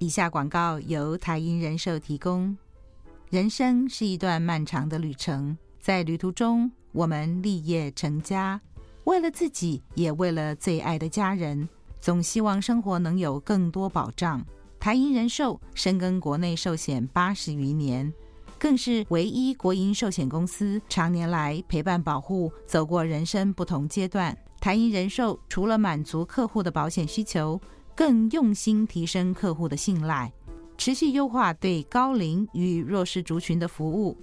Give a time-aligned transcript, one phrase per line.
[0.00, 2.56] 以下广告由台银人寿提供。
[3.28, 8.58] 人生是一段漫长的旅程，在旅途中，我们立业成家，
[9.04, 11.68] 为了自己，也为了最爱的家人，
[12.00, 14.42] 总希望生活能有更多保障。
[14.78, 18.10] 台银人寿深耕国内寿险八十余年，
[18.58, 24.34] 更是唯一国营寿险公司，常年来陪伴保护走过人生不同阶段。
[24.60, 27.60] 台银人寿除了满足客户的保险需求，
[28.00, 30.32] 更用心提升客户的信赖，
[30.78, 34.16] 持续优化对高龄与弱势族群的服务，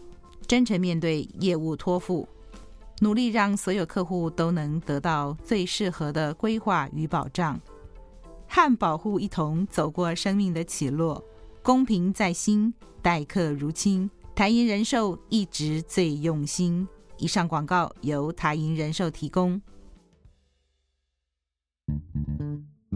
[0.47, 2.27] 真诚面对业务托付，
[3.01, 7.61] 努力让所有客户都能得到最适合的规划与保障，
[8.47, 11.23] 和保护一同走过生命的起落，
[11.61, 12.73] 公平在心，
[13.03, 14.09] 待客如亲。
[14.33, 16.87] 台银人寿一直最用心。
[17.19, 19.61] 以上广告由台银人寿提供。
[22.89, 22.93] 各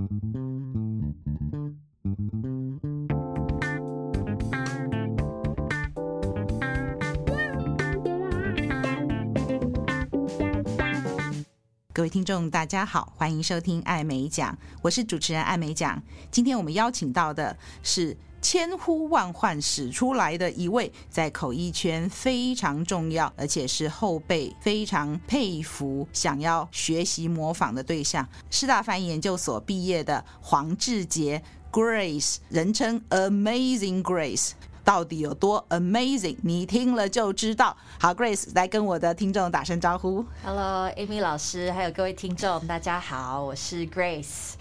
[12.04, 16.02] 位听众，大家好，欢迎收听爱美讲，我是主持人爱美讲。
[16.32, 34.52] 今天我们邀请到的是千呼万唤始出来的一位，在口译圈非常重要，而且是后辈非常佩服、想要学习模仿的对象——师大翻译研究所毕业的黄志杰 （Grace），人称 Amazing Grace。
[34.84, 36.36] 到底有多 amazing？
[36.42, 37.78] 你听了就知道。
[38.00, 40.26] 好，Grace 来跟我的听众打声招呼。
[40.44, 44.54] Hello，Amy 老师，还有各位听众，大家好，我是 Grace，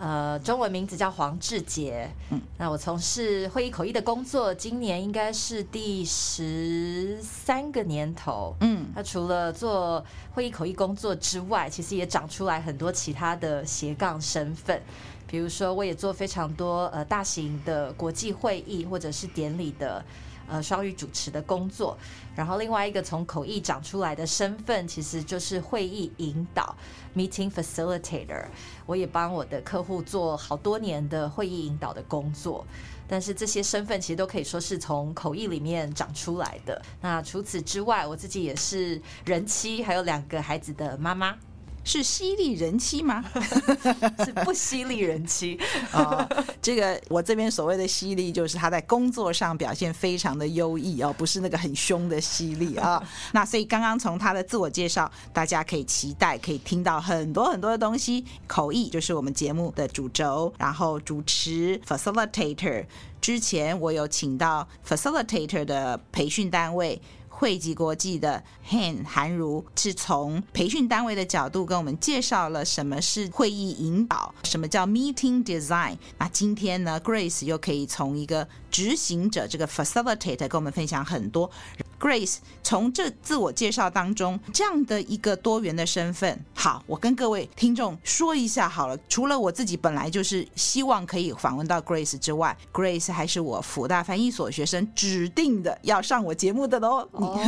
[0.00, 2.10] 呃，中文名字叫黄志杰。
[2.30, 8.56] 嗯，那我从事会议口译的工作，今年应该是第十三个年头。
[8.60, 14.80] 嗯，那除了做会议口译工作之外，其实也长出来很多其他的斜杠身份。
[15.26, 20.02] 比如说，我也做非常多呃大型的国际会议或者是典礼的
[20.48, 21.94] 呃双语主持的工作。
[22.40, 26.74] 然后另外一个从口译长出来的身份，其实就是会议引导
[27.14, 28.46] （meeting facilitator）。
[28.86, 32.64] 我也帮我的客户做好多年的会议引导的工作。
[33.06, 36.80] 但是这些身份其实都可以说是从口译里面长出来的。
[37.02, 41.36] 那除此之外，我自己也是人妻，还有两个孩子的妈妈。
[41.82, 43.24] 是犀利人妻吗？
[44.24, 45.58] 是不犀利人妻
[45.92, 46.26] 哦。
[46.60, 53.02] 这个我这边所谓的犀利，就是他在工作上表现非常的优异哦，不是那个很凶的犀利啊。
[53.32, 58.24] 那所以刚刚从他的自我介绍，大家可以期待可以听到很多很多的东西。
[58.46, 62.84] 口译就是我们节目的主轴，然后主持 facilitator。
[63.20, 67.00] 之前我有请到 facilitator 的培训单位。
[67.40, 75.96] 汇集国际的 Han 韩如是从培训单位的角度跟我们介绍了什么是会议引导，什么叫 Meeting Design。
[76.18, 81.50] 那今天呢，Grace 又可以从一个执行者这个 Facilitator 跟我们分享很多。
[81.98, 88.96] Grace 从这自我介绍当中，这样的一个多元的身份，好，我跟各位听众说一下好了。
[89.06, 97.06] 除了我自己本来就是希望可以访问到 Grace 之外，Grace 还是我辅大翻译所学生指定的要上我节目的喽。
[97.12, 97.38] Oh.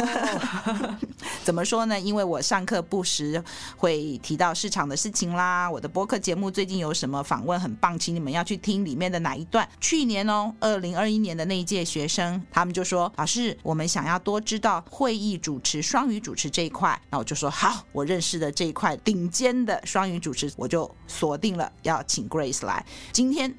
[1.43, 1.99] 怎么说呢？
[1.99, 3.43] 因为我上课不时
[3.79, 5.71] 会提到市场的事情啦。
[5.71, 9.67] 我的播客节目最近有什么访问很棒，请你们要去听里面的哪一段。
[9.81, 22.85] 去年哦，二零二一年的那一届学生，他们就说：“老师，我们想要多。”知道会议主持、双语主持这一块，那我就说好，我认识的这一块顶尖的双语主持，我就锁定了要请 Grace 来。
[23.13, 23.55] 今天。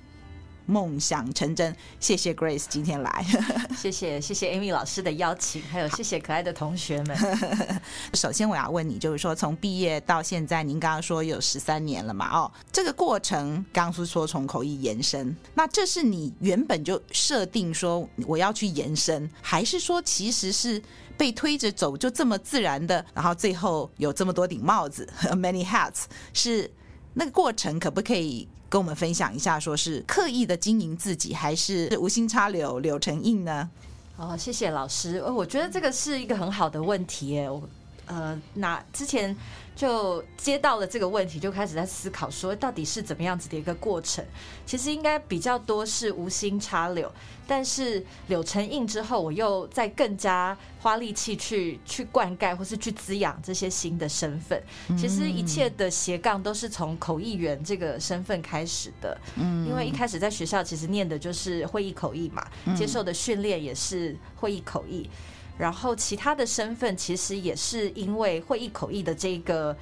[0.66, 3.26] 梦想成真，谢谢 Grace 今天来，
[3.78, 7.18] 谢谢谢谢 Amy 老师的邀请，还有谢谢可爱的同学们。
[8.14, 12.30] 首先我要问你，就是说从毕业到现在，您刚刚说有十三年了嘛？
[12.30, 20.82] 哦，这个过程刚刚是说从口译延伸，那这是你原本就设定说我要去延伸，还是说其实是
[21.18, 26.04] 被推着走，就这么自然的，然后最后有这么多顶帽子， many hats，
[26.34, 26.72] 是
[27.14, 28.48] 那个过程可不可以？
[28.74, 33.70] 跟我们分享一下，说是刻意的经营自己，还是无心插柳柳成荫呢？
[34.18, 35.22] 哦，谢谢老师。
[35.22, 37.48] 我觉得这个是一个很好的问题耶。
[37.48, 37.62] 我
[38.08, 39.38] 呃，那之前。
[39.76, 44.24] 就接到了这个问题，就开始在思考说，到底是怎么样子的一个过程？
[44.66, 47.12] 其实应该比较多是无心插柳，
[47.48, 54.62] 但是柳成荫之后，我又再更加花力气去去灌溉或是去滋养这些新的身份。
[54.98, 59.18] 其实一切的斜杠都是从口译员这个身份开始的。
[59.36, 65.10] 嗯，因为一开始在学校其实念的就是会议口译嘛，接受的训练也是会议口译。
[65.58, 69.76] 然后其他的身份其实也是因为会议口译的这个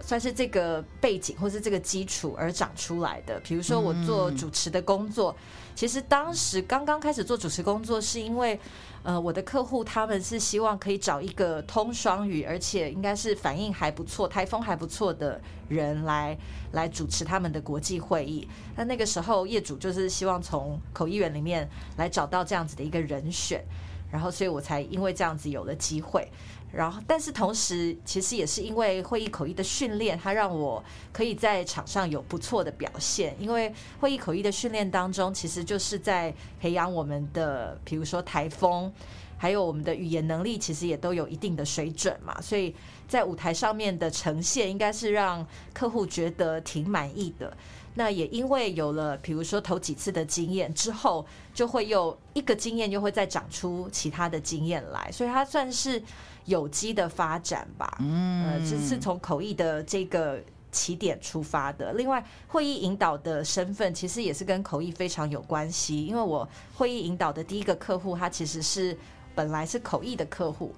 [0.00, 3.40] 算是这个背景或是这个基础而长出来的。
[3.40, 5.34] 比如说我做主持的工作，
[5.74, 8.58] 其实当时刚刚开始做主持工作，是因为。
[9.04, 16.36] 呃，我的客户他们是希望可以找一个通双语，而且应该是反应还不错、台风还不错的人来
[16.72, 18.46] 来主持他们的国际会议。
[18.76, 21.66] 那那个时候业主就是希望从口译员里面
[21.96, 23.64] 来找到这样子的一个人选，
[24.10, 26.28] 然后所以我才因为这样子有了机会。
[26.70, 30.84] 然后，但是同时，其实也是因为会议口译的训练，它让我
[31.14, 33.34] 可以在场上有不错的表现。
[33.40, 38.92] 因为会议口译的训练当中，其实就是在培养我们的，比如说台风，
[39.38, 42.38] 还有我们的语言能力，其实也都有一定的水准嘛。
[42.38, 42.74] 所以
[43.08, 47.56] 在舞台上面的呈现，应该是让客户觉得挺满意的。
[47.98, 56.02] 那也因为有了，比如说头几次的经验之后，就会有一个经验，又会再长出其他的经验来，所以它算是。
[56.48, 60.42] 有机的发展吧，嗯，呃，这是从口译的这个
[60.72, 61.92] 起点出发的。
[61.92, 68.96] 另外，会议引导的身份其实也是跟口译非常有关系，因为我会议引导的第一个客户，他其实是
[69.34, 70.74] 本来是口译的客户，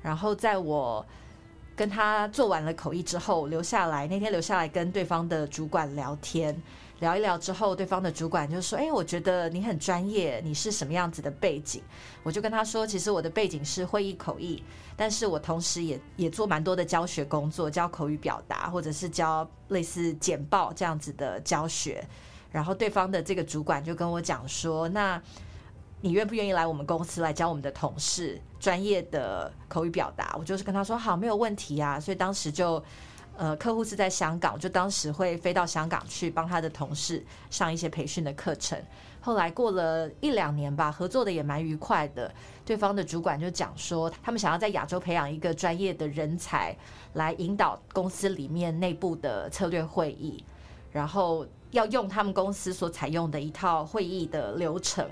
[0.00, 1.04] 然后在我
[1.76, 6.60] 跟他做完了口译之后，留下来那天留下来跟对方的主管聊天。
[7.00, 11.82] 聊一聊之后，对方的主管就说：“哎，我觉得你很专业，你是什么样子的背景？”
[12.22, 14.62] 我就跟他说：“其实我的背景是会议口译，
[14.96, 22.02] 但是我同时也也做蛮多的教学工作，教口语表达，或者是教类似简报这样子的教学。”
[22.52, 25.20] 然后对方的这个主管就跟我讲说：“那
[26.00, 32.82] 你愿不愿意来我们公司来教我们的同事专业的口语表达？”我就是跟他说：“好，没有问题啊。”所以当时就。
[33.36, 37.20] 呃，客户是在香港，就当时会飞到香港去帮他的同事
[37.50, 38.80] 上一些培训的课程。
[39.20, 42.32] 后来过了一两年吧，合作的也蛮愉快的。
[42.64, 46.76] 对方的主管就讲说，他们想要在亚洲培养一个专业的人才，
[47.14, 50.44] 来引导公司里面内部的策略会议，
[50.92, 55.04] 然后要用他们公司所采用的一套会议的流程。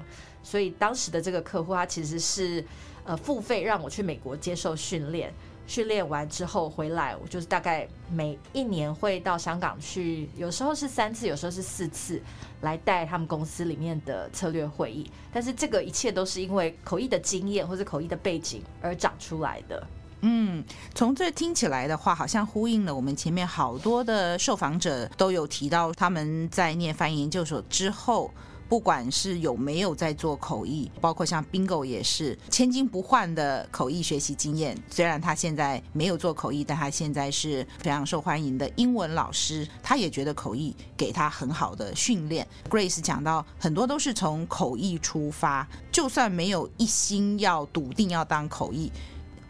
[0.45, 2.65] 所以当时的这个客户，他其实是
[3.05, 5.33] 呃付费让我去美国接受训练。
[5.65, 12.21] 训练完之后回来，我就是大概每一年会到香港去，有时候是三次，有时候是四次，
[12.63, 15.09] 来带他们公司里面的策略会议。
[15.33, 19.87] 但是这个一切都是因为口译的经验或者口译的背景而长出来的。
[20.23, 20.63] 嗯，
[20.95, 28.31] 从这听起来的话，好像呼应了我们前面好多的受访者都有提到，他们在念翻译研究所之后。
[28.73, 34.75] 不管是有没有在做口译，包括像 Bingo 也是千金不换的口译学习经验。
[34.89, 39.69] 虽然他现在没有做口译，但他现在是非常受欢迎的英文老师。
[39.83, 42.49] 他也觉得口译给他很好的训练。
[42.71, 48.91] Grace 讲到很多都是从口译出发，就算没有一心要笃定要当口译。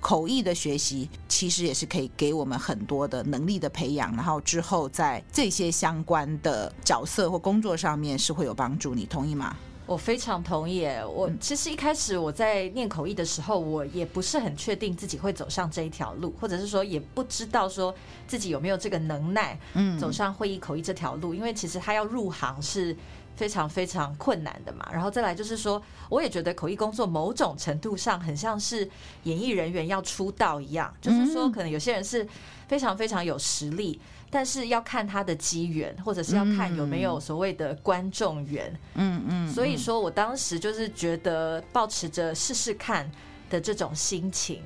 [0.02, 8.96] 口译的学习其实也是可以给我们很多的能力的培养，然后之后在这些相关的角色或工作上面是会有帮助。
[8.96, 9.56] 你同意吗？
[9.87, 10.84] 我非常同意。
[11.08, 17.94] 我其实一开始我在念口译的时候，我也不是很确定自己会走上这一条路，或者是说也不知道说
[18.26, 21.32] 自己有没有这个能耐，嗯，走上会议口译这条路。
[21.32, 22.96] 因为其实他要入行是。
[23.34, 28.88] 非常非常困难的嘛，然后再来就是说，我也觉得口译工作某种程度上很像是
[29.25, 32.26] 演艺人员要出道一样，就是说可能有些人是
[32.69, 34.00] 非常非常有实力，
[34.31, 43.10] 但是要看他的机缘，或者是要看有没有所谓的观众缘，嗯嗯，所以说我当时就是觉得保持着试试看
[43.51, 44.62] 的这种心情。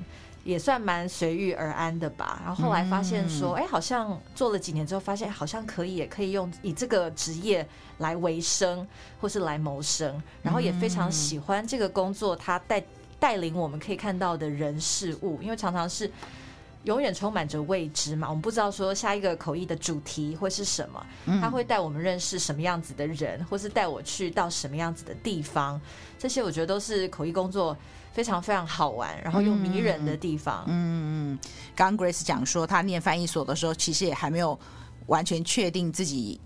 [0.46, 7.66] 也算蛮随遇而安的吧，然后后来发现说，哎，好像做了几年之后，发现好像可以，也可以用以这个职业
[7.98, 8.86] 来维生，
[9.20, 12.80] 或是来谋生，然后也非常喜欢这个工作，它带
[13.18, 16.08] 带领我们可以看到的人事物，因为常常是
[16.84, 21.06] 永远充满着未知嘛，我们不知道说下一个口译的主题会是什么，
[21.40, 25.80] 他会带我们认识什么样子的人，或是带我去到什么样子的地方，
[26.18, 27.76] 这些我觉得都是口译工作。
[28.12, 30.64] 非常非常好玩，然后又迷人的地方。
[30.68, 31.38] 嗯嗯，
[31.74, 34.58] 刚刚 Grace 讲说，他念翻译所的时候，其实也还没有
[35.04, 36.40] 完全确定自己。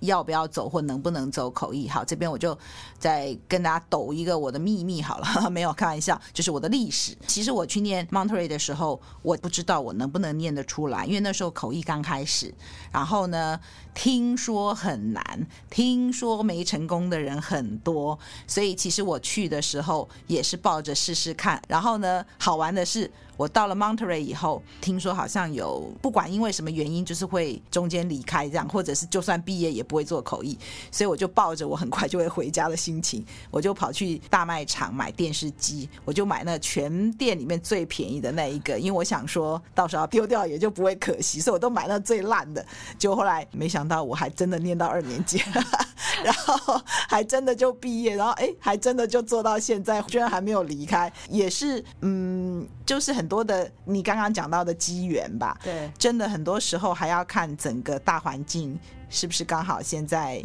[0.00, 1.88] 要不要走或能不能走口译？
[1.88, 2.56] 好，这边我就
[2.98, 7.16] 再跟大家抖一个我的秘密好了， 没有开玩笑，就是我的历史。
[7.26, 12.52] 其实我去念 Monterey 的时候，我不知道我能不能念得出来，因为那时候口译刚开始。
[12.92, 13.58] 然后呢，
[13.94, 21.60] 听说很难，听说没成功的人很多，所以其实我去的时候也是抱着试试看。
[21.68, 23.10] 然后呢，好玩的是。
[23.36, 30.58] 我到了 Monterey 以后，听说好像有不管因为什么原因，就是会中间离开这样，或者是就算毕业也不会做口译，
[30.90, 42.64] 所以我就抱着我很快就会回家的心情，我就跑去大卖场买电视机，我就买那全店里面最便宜的那一个，因为我想说到时候丢掉也就不会可惜，所以我都买那最烂的。
[42.98, 45.42] 就后来没想到我还真的念到二年级，
[46.24, 55.58] 然后还真的就毕业，然后哎，还真的就做到现在，居然还没有离开，也是嗯，就是很多的你刚刚讲到的机缘吧。
[55.62, 58.78] 对，真的很多时候还要看整个大环境
[59.08, 60.42] 是不是刚好现在。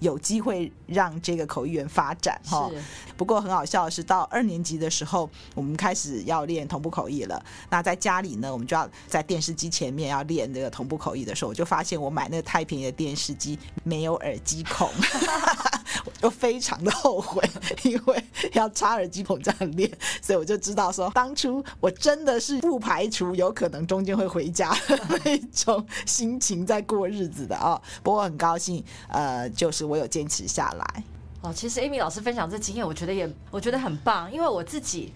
[0.00, 2.70] 有机会让这个口译员发展哈，
[3.16, 7.42] 不过很好笑的是，到二年级的时候，我们开始要练同步口译了。
[7.70, 14.90] 那在家里呢，我们就要在电视机前面要练这个同步口译的时候，我就发现我买那个太便宜的电视机没有耳机孔，
[16.04, 17.40] 我就非常的后悔，
[17.84, 19.88] 因为要插耳机孔这样练，
[20.20, 24.76] 所以我就知道说，当初我真的是不排除有可能中间会回家
[25.24, 27.80] 那种心情在过日子的啊。
[28.02, 29.84] 不过很高兴，呃，就是。
[29.84, 31.04] 我有坚持下来
[31.42, 31.52] 哦。
[31.54, 35.12] 其实 Amy 老师分享这经验，我觉得也我觉得很棒，因为我自己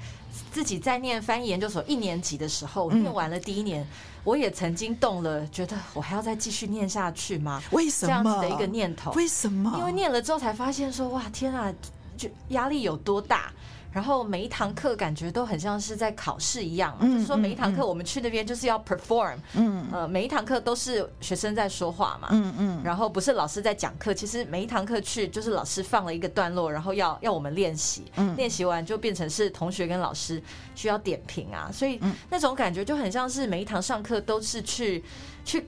[0.51, 3.87] 自己在念翻译研究所一年级的时候，念完了第一年，
[4.25, 7.63] 我也曾经动了，觉得我还要再继续念下去吗？
[7.71, 9.13] 为什么这样子的一个念头？
[9.13, 9.75] 为什么？
[9.79, 11.73] 因为念了之后才发现说，哇，天啊，
[12.17, 13.53] 就压力有多大。
[13.91, 28.05] 然后每一堂课感觉都很像是在考试一样，就是说每一堂课我们去那边就是要 perform，嗯，呃，每一堂课都是学生在说话嘛，嗯嗯，然后不是老师在讲课，其实每一堂课去就是老师放了一个段落，然后要要我们练习，
[28.37, 30.43] 练习完就变成是同学跟老师
[30.75, 31.99] 需要点评啊，所以
[32.31, 35.03] 那种感觉就很像是每一堂上课都是去
[35.45, 35.67] 去。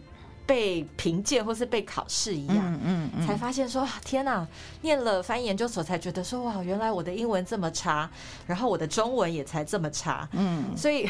[0.50, 4.44] 被评鉴或是被考试一样，嗯嗯，才发现说天哪，
[4.80, 8.10] 念了翻译研究所才觉得说哇，原来我的英文这么差，
[8.48, 11.08] 然后我的中文也才这么差，嗯，所以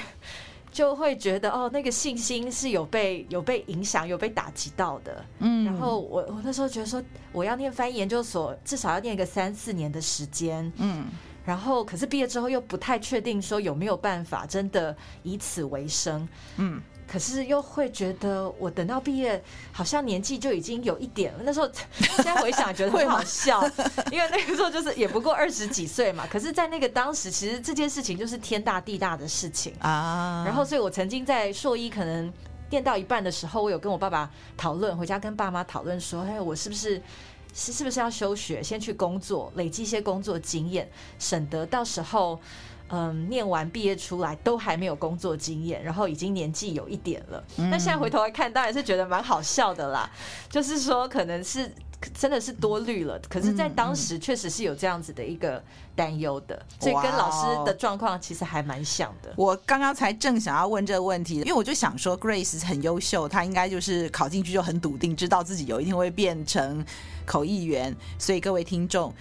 [0.70, 11.06] 就会觉得哦，那个信心是有被有被影响、有被打击到的，嗯，然后我我那时候觉得说，我要念翻译研究所，至少要念个三四年的时间，嗯，
[11.46, 16.28] 然后可是毕业之后又不太确定说有没有办法真的以此为生，
[16.58, 16.82] 嗯。
[17.10, 21.40] 可是又会觉得，我等到毕业，好像年纪就已经有一点了。
[21.42, 23.60] 那时候 现在回想觉得很好笑，
[24.12, 26.24] 因为那个时候就是也不过二十几岁嘛。
[26.30, 30.44] 可是，在那个当时，其实这件事情就是天大地大的事情啊。
[30.46, 32.32] 然后，所以我曾经在硕一可能
[32.70, 37.02] 念到一半的时候，我有跟我爸爸讨论，回家跟爸妈讨论说：“哎，我是不是
[37.52, 40.88] 是是不是要休学，先去工作，累积一些工作经验，
[41.18, 42.38] 省得到时候。”
[42.92, 47.42] 嗯，念完毕业出来都还没有工作经验，然后已经年纪有一点了。
[47.56, 50.10] 那现在回头来看，当然是觉得蛮好笑的啦。
[50.48, 51.72] 就是说，可能是
[52.12, 55.62] 真的是多虑了，可是，在当时确实是有这样子的一个
[55.94, 59.32] 担忧的，所以跟老师的状况其实还蛮像的。
[59.36, 66.84] 我刚刚才正想要问这个问题，因为我就想说，Grace 很优秀，她应该就是考进去就很笃定，知道自己有一天会变成
[67.24, 67.94] 口译员。
[68.18, 69.14] 所以各位听众。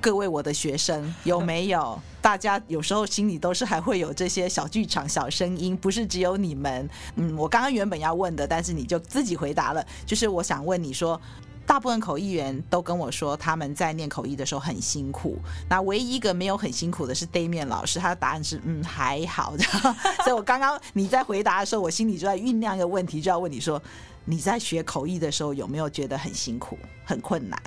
[0.00, 2.00] 各位我的学生有没有？
[2.22, 6.88] 大家有时候心里都是还会有这些小剧场、小声音，不是只有你们。
[7.14, 9.86] 嗯，我刚刚原本要问的，但是你就自己回答了。
[10.04, 11.20] 就是我想问你说，
[11.64, 15.38] 大部分口译员都跟我说他们在念口译的时候很辛苦，
[15.68, 19.56] 那唯一一个没有很辛苦的是 Damian 老师，他的答案是嗯还好。
[20.24, 23.80] 所以我刚刚你在回答的时候，我心里就在酝酿一个问题，就要问你说，
[24.24, 27.62] 你在学口译的时候有没有觉得很辛苦、很困难？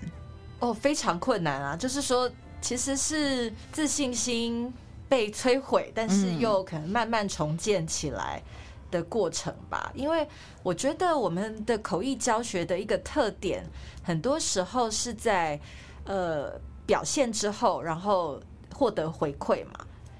[0.59, 1.75] 哦，非常困难啊！
[1.75, 4.73] 就是说，其实是自信心
[5.07, 8.43] 被摧毁，但是又可能慢慢重建起来
[8.91, 9.89] 的过程吧。
[9.95, 10.27] 因为
[10.61, 13.65] 我觉得我们的口译教学的一个特点，
[14.03, 15.57] 很多时候是在
[16.03, 18.41] 呃表现之后，然后
[18.75, 19.71] 获得回馈嘛。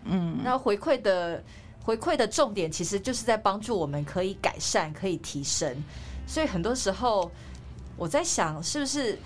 [0.05, 1.43] 嗯，那回馈的
[1.83, 5.83] 回馈的重点，其实就是在帮助我们可以改善、可以提升。
[6.25, 7.29] 所以很多时候
[7.97, 9.19] 我在想，是不是？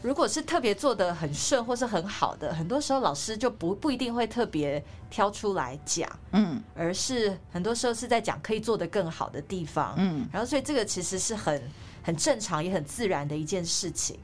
[0.00, 11.62] 如果是特别做的很顺或是很好的，很多时候老师就不不一定会特别挑出来讲，嗯，而是很多时候是在讲可以做得更好的地方，嗯，然后所以这个其实是很
[12.02, 14.18] 很正常也很自然的一件事情。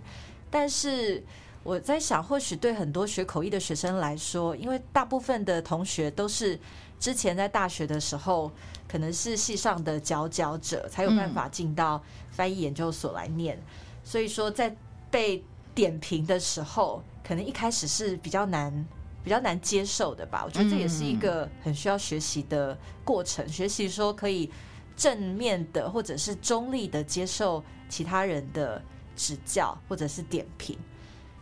[0.49, 1.23] 但是
[1.65, 6.59] 我在想，或许对很多学口译的学生来说，因为大部分的同学都是
[7.01, 8.49] 之前在大学的时候
[8.87, 12.01] 可能是系上的佼佼者，才有办法进到
[12.31, 13.61] 翻译研究所来念，
[14.05, 14.77] 所以说在
[15.11, 18.87] 被点评的时候，可能一开始是比较难、
[19.23, 20.43] 比较难接受的吧。
[20.45, 24.51] 我觉得这也是一个很需要学习的过程，学习说可以
[24.97, 28.81] 正面的或者是中立的接受其他人的
[29.17, 30.79] 指教或者是点评，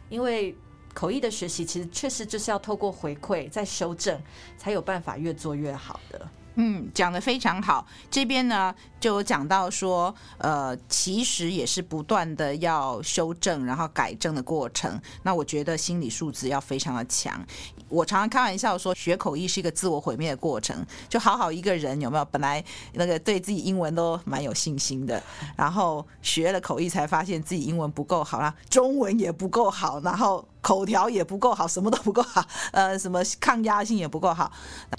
[0.08, 0.56] 因为
[0.94, 4.20] 口译的学习其实确实就是要透过回馈再修正，
[4.56, 6.28] 才有办法越做越好的。
[6.54, 7.86] 嗯，讲得非常好。
[8.10, 15.00] 这边呢，就有讲到说，呃，其实也是不断的要修正，然后改正的过程。
[15.22, 17.44] 那我觉得心理素质要非常的强。
[17.88, 20.84] 我常常开玩笑说，学口译是一个自我毁灭的过程。
[21.08, 22.24] 就好好一个人，有没有？
[22.26, 25.22] 本来那个对自己英文都蛮有信心的，
[25.56, 32.42] 然后学了口译才发现自己英文不够好啦，中文也不够好，然后口条也不够好，什么都不够好，
[32.72, 34.50] 呃，什么抗压性也不够好，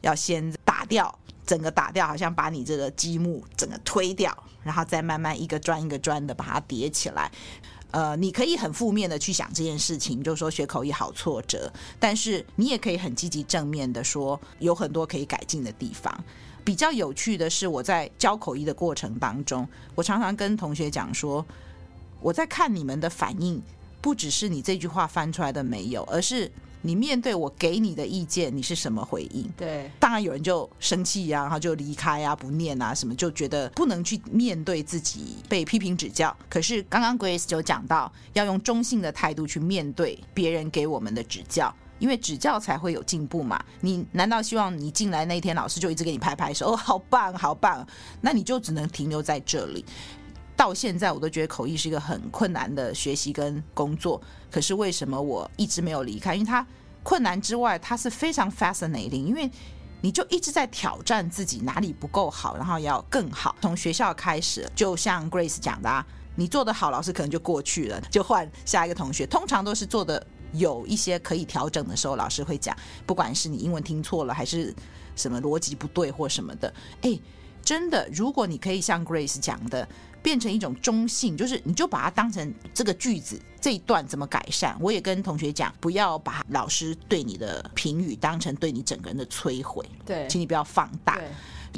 [0.01, 1.13] 要先打掉。
[1.45, 7.31] 整个打掉，好像把你这个积木整个推掉，然后再慢慢一个砖一个砖的把它叠起来。
[7.91, 16.11] 呃，你可以很负面的去想这件事情，就说学口译好挫折，但是你也可以很积极正面的说，有很多可以改进的地方。
[16.63, 21.45] 比较有趣的是，我在教口译的过程当中，我常常跟同学讲说，
[22.19, 23.61] 我在看你们的反应，
[24.01, 26.51] 不只是你这句话翻出来的没有，而是。
[26.85, 29.49] 你面对我给你的意见，你是什么回应？
[29.57, 36.35] 对，当然有人就生气呀，然后就离开啊，不念啊，什么就觉得不能去面对自己被批评指教。
[36.49, 43.63] 可是刚刚 Grace 就讲到，要用中性的态度去面对别人给我们的指教，因为指教才会有进步嘛。
[43.79, 47.87] 你难道希望你进来那一天老师就一直给你拍拍手，哦，好棒，好棒？
[48.19, 49.85] 那你就只能停留在这里。
[50.63, 56.35] 到现在我都觉得口译是一个很困难的学习跟工作，可是为什么我一直没有离开？
[56.35, 56.65] 因为它
[57.03, 59.51] 困难之外，它是非常 fascinating，因为
[59.99, 63.53] 你就一直在挑战自己哪里不够好，然后要更好。
[63.61, 66.05] 从学校开始，就像 Grace 讲的啊，
[66.37, 69.27] 你做得好，老师可能就过去了，就换下一个同学。
[69.27, 72.73] 通常都是做的有一些可以调整的时候，老师会讲，
[73.05, 74.73] 不管是你英文听错了，还是
[75.17, 77.21] 什么逻辑不对或什么的，诶，
[77.65, 79.85] 真的，如果你可以像 Grace 讲的。
[80.23, 84.75] 变成一种中性，就是你就把它当成这个句子这一段怎么改善。
[84.79, 89.85] 我也跟同学讲，不要把老师对你的评语当成对你整个人的摧毁。
[90.05, 91.19] 对，请你不要放大。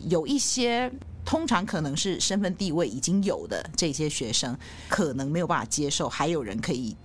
[0.04, 0.92] 有一些
[1.26, 4.56] 通常可能是身份地位已经有的这些学生，
[4.88, 6.96] 可能没有办法接受，还有人可以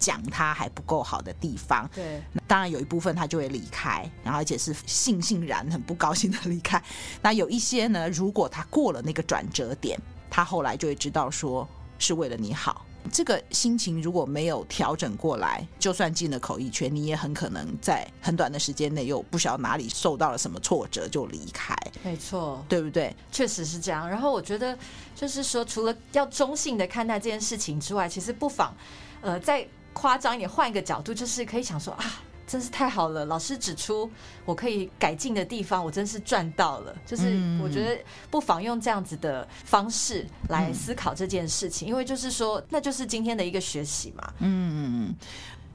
[0.00, 1.88] 讲他还不够好的地方。
[1.94, 6.82] 对，当然有一部分他就会离开，然后而且是悻悻然、很不高兴的离开。
[7.22, 9.96] 那有一些呢，如果他过了那个转折点。
[10.30, 11.66] 他后来就会知道，说
[11.98, 12.84] 是为了你好。
[13.10, 21.74] 这个心情如果没有调整过来，就算进了口译圈，你也很可能在很短的时间内又不晓得哪里受到了什么挫折就离开。
[22.02, 23.14] 没错，对不对？
[23.32, 24.06] 确实是这样。
[24.06, 24.76] 然后我觉得，
[25.14, 28.74] 就是说，除了要中性的看待这件事情之外，其实不妨，
[29.22, 32.04] 呃，再夸张一点，换一个角度，就是可以想说啊。
[32.48, 33.26] 真是太好了！
[33.26, 34.10] 老师指出
[34.44, 36.96] 我可以改进的地方，我真是赚到了。
[37.06, 44.32] 就是我觉得不妨用这样子的方式来思考这件事情，因为就是说，那就是今天的一个学习嘛。
[44.38, 45.14] 嗯，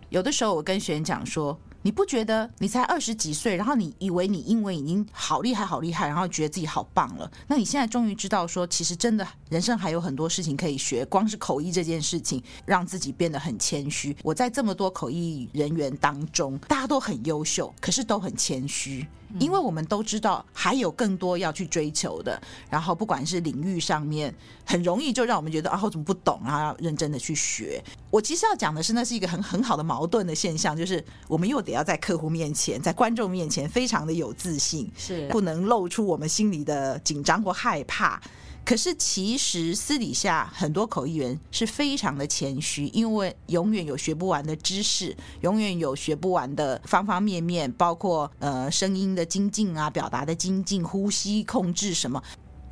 [0.09, 1.57] 有的时候我跟学员讲说。
[1.83, 7.29] 你不觉得你才二十几岁，然后你以为你英文已经好厉害、好厉害，然后觉得自己好棒了？
[7.47, 11.05] 那你现在终于知道说，其实真的人生还有很多事情可以学。
[11.05, 14.15] 光是口译这件事情，让自己变得很谦虚。
[14.23, 19.05] 我在这么多口译人员当中，大家都很优秀，可是都很谦虚。
[19.39, 24.31] 因为我们都知道还有更多要去追求的，然后不管是领域上面，
[24.63, 27.83] 很容易就让我们觉得啊，我怎么不懂，然后要认真的去学。
[28.11, 38.21] 我其实要讲的是，那是一个很很好的矛盾的现象，就是我们又得要在客户面前，在观众面前非常的有自信，是不能露出我们心里的紧张或害怕。
[38.65, 52.23] 可是，其实私底下很多口译员是非常的谦虚，因为永远有学不完的知识，永远有学不完的方方面面，包括呃声音的精进啊，表达的精进，呼吸控制什么。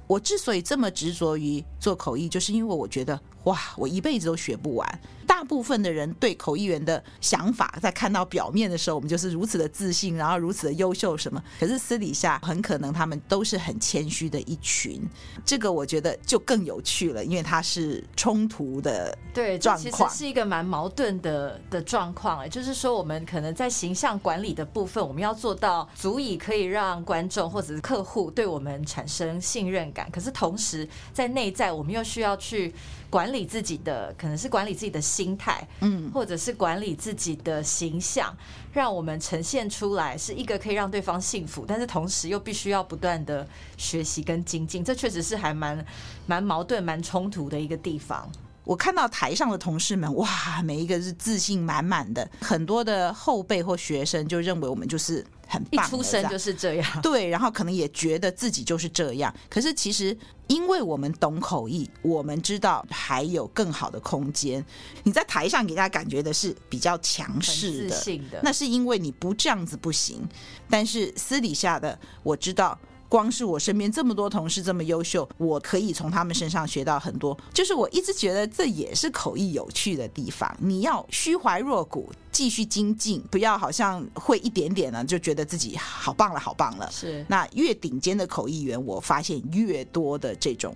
[0.07, 3.19] 我之所以这么执着于做口译，就是因为我觉得。
[3.45, 5.01] 哇，我一辈子都学不完。
[5.32, 11.41] 大部分的人对口译员的想法，在看到表面的时候，我们就是如此的自信，然后如此的优秀什么。
[11.58, 15.02] 可是私底下，很可能他们都是很谦虚的一群。
[15.46, 22.39] 这个我觉得就更有趣了，因为它是冲突的对状况，其实是一个蛮矛盾的的状况。
[22.39, 30.12] 哎，就是说，我们可能在形象管理的部分，我们要做到足以可以让观众或者是客户对我们产生信任感。
[30.12, 32.74] 可是同时，在内在，我们又需要去。
[33.12, 38.36] 管理自己的，可能是管理自己的心态，嗯，或者是管理自己的形象，
[38.71, 43.45] 让我们呈现出来是一个可以让对方幸福，但是同时又必须要不断的
[43.76, 45.86] 学习跟精进，这确实是还蛮
[46.26, 48.28] 蛮矛盾、蛮冲突的一个地方。
[48.63, 59.33] 我看到台上的同事们，哇，每一个是自信满满的，很多的后辈或学生就认为我们就是很棒，一出生就是这样， 对，然后可能也觉得自己就是这样。
[59.49, 64.65] 可是其实，因为我们懂口译，我们知道还有更好的空间。
[65.03, 70.25] 你在台上给大家感觉的是比较强势的，那是因为你不这样子不行。
[70.69, 72.79] 但是私底下的，我知道。
[73.12, 77.38] 光是我身边这么多同事这么优秀，我可以从他们身上学到很多。
[77.54, 80.50] 就是我一直觉得这也是口译有趣的地方。
[80.62, 86.89] 你要虚怀若谷，继续精进，不要好像会一点点呢就觉得自己好棒了，好棒了。
[86.89, 87.26] 是。
[87.28, 90.74] 那越顶尖的口译员，我发现越多的这种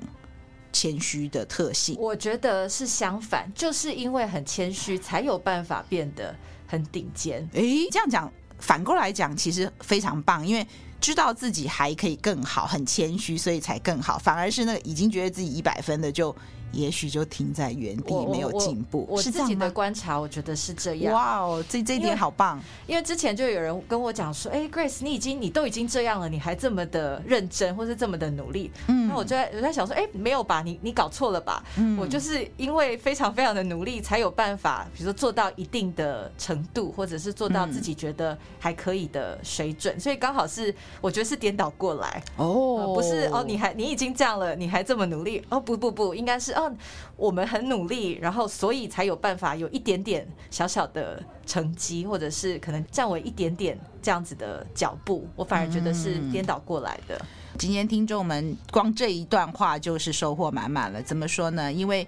[0.73, 1.95] 谦虚的特性。
[1.97, 6.35] 我觉得是相反，就是因为很谦虚，才有办法变得
[6.67, 7.49] 很顶尖。
[7.53, 10.67] 哎，这样讲，反过来讲，其实非常棒，因为。
[10.99, 14.17] 知道自己还可以更好，很谦虚，所以才更好。
[14.17, 16.35] 反而是那个已经觉得自己一百分的就。
[16.71, 19.05] 也许就停在原地，没有进步。
[19.09, 21.13] 我自己的观察，我觉得是这样。
[21.13, 22.61] 哇哦，这这一点好棒！
[22.87, 30.61] 因为之前就有人跟我讲说：“哎，Grace，你已经你都已经这样了，你还这么的认真，或是这么的努力。”嗯，那我就在我在想说：“哎，没有吧？
[30.61, 31.63] 你你搞错了吧？
[31.77, 39.97] 嗯我就是因为非常非常的努力，才有办法，比如说做到一定的程度，或者是做到自己觉得还可以的水准。
[39.99, 45.59] 所以刚好是我觉得是颠倒过来哦，不是哦，你还你已经这样了，你还这么努力哦？
[45.59, 46.75] 不不不，应该是哦。”
[47.15, 55.27] 我们很努力，然后所以才有办法有一点点小小的成绩，或者是可能站稳一点点这样子的脚步。
[55.35, 57.23] 我反而觉得是颠倒过来的。
[57.57, 61.01] 今天听众们光这一段话就是收获满满了。
[61.01, 61.71] 怎么说呢？
[61.71, 62.05] 因为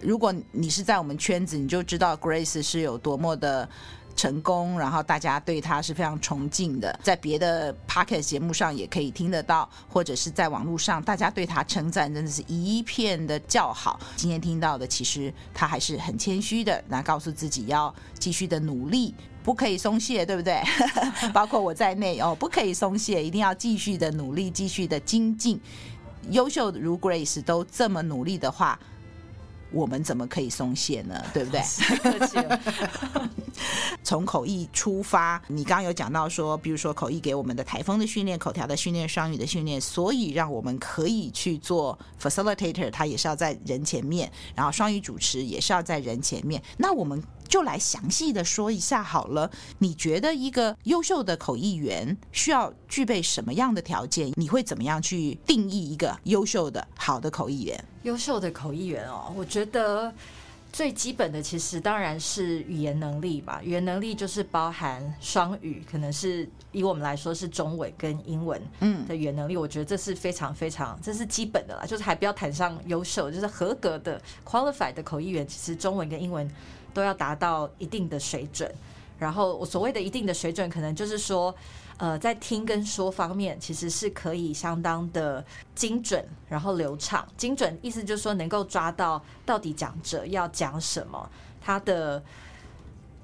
[0.00, 3.68] 如果你是在我们圈子，你就知道 Grace 是有多么的。
[4.16, 14.00] 成功，然后大家对他是非常崇敬的，在别的 podcast 节目上也可以听得到，或者是在网络上，大家对他称赞真的是一片的叫好。
[14.16, 20.62] 今天听到的，其实他还是很谦虚的，那告诉自己要继续的努力，不可以松懈，对不对？
[21.34, 25.60] 包括我在内哦，不可以松懈，一定要继续的努力，继续的精进。
[26.30, 28.78] 优秀如 Grace 都这么努力的话。
[29.72, 31.22] 我们怎么可以松懈呢？
[31.34, 31.60] 对不对？
[34.02, 46.62] 从口译出发，你刚刚有讲到说，比如说口译给我们的台风的训练、口条的训练、双语的训练，所以让我们可以去做 facilitator，他也是要在人前面，然后双语主持也是要在人前面。
[46.76, 47.22] 那我们。
[47.48, 49.50] 就来详细的说一下好了。
[49.78, 54.32] 你觉得一个优秀的口译员需要具备什么样的条件？
[54.36, 57.84] 你会怎么样去定义一个优秀的好的口译员？
[58.02, 60.12] 优秀的口译员哦，我觉得
[60.72, 63.60] 最基本的其实当然是语言能力吧。
[63.64, 69.56] 语言能力就是包含双语，可能是以我们来说是中文跟英文嗯的语言能力。
[69.56, 76.48] 我觉得这是非常非常这是基本的啦，就是还不要谈上优秀，就是合格的 qualified 的口译员，其实中文跟英文。
[76.96, 78.74] 都要达到一定的水准，
[79.18, 81.54] 然后我所谓的一定的水准，可能就是说，
[81.98, 87.28] 呃，在听跟说方面，其实是可以相当的精准，然后流畅。
[87.36, 91.30] 精准意思就是说，能够抓到到底讲者要讲什么，
[91.60, 92.22] 他的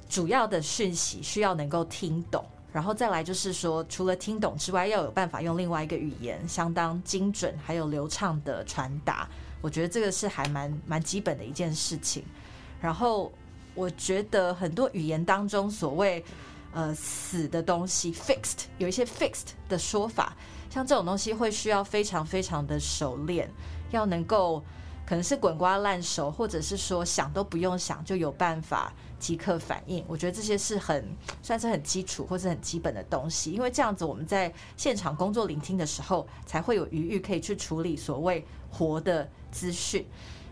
[0.07, 9.27] 主要的讯息需要能够听懂，然后再来就是说，除了听懂之外，要有办法用另外一个语言相当精准还有流畅的传达。
[9.63, 12.23] 我觉得这个是还蛮蛮基本的一件事情，
[12.83, 13.33] 然后。
[13.75, 16.23] 我觉得很多语言当中所谓
[16.73, 20.37] 呃死的东西 fixed 有一些 fixed 的说法，
[20.69, 23.51] 像这种东西会需要非常非常的熟练，
[23.91, 24.63] 要能够
[25.07, 30.05] 可能是滚瓜烂熟，或者是说想都不用想就有办法即刻反应。
[30.07, 31.05] 我觉得这些是很
[31.43, 40.07] 算是很基础或是很基本的东西，因为这样子我们在现场工作聆听的时候才会有余裕可以去处理所谓活的资讯。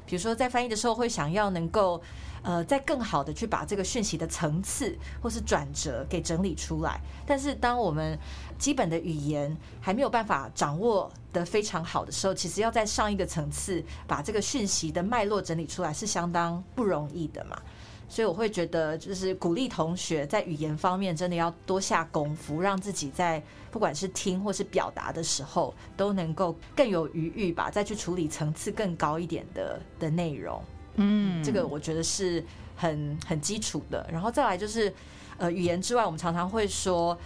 [0.07, 2.03] 比如说在翻译的时候会想要能够。
[2.43, 7.01] 呃，再更好的去把这个讯息的层次或是转折给整理出来。
[7.27, 8.19] 但是，当我们
[8.59, 17.61] 基本的语言还没有办法掌握得非常好的时候，其实要在上一个层次把这个讯息的脉络整理出来是相当不容易的嘛。
[18.09, 30.61] 所以，我会觉得就是鼓励同学在语言方面真的要多下功夫，让自己在不管是听或是表达的时候都能够更有余裕吧，再去处理层次更高一点的的内容。
[30.97, 32.45] 嗯，这个我觉得是
[32.77, 34.07] 很很基础的。
[34.13, 34.93] 然后再来就是，
[35.39, 37.17] 呃，语言之外，我们常常会说，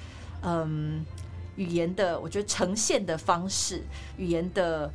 [0.43, 1.05] 嗯，
[1.57, 3.83] 语言的我觉得呈现的方式，
[4.17, 4.91] 语言的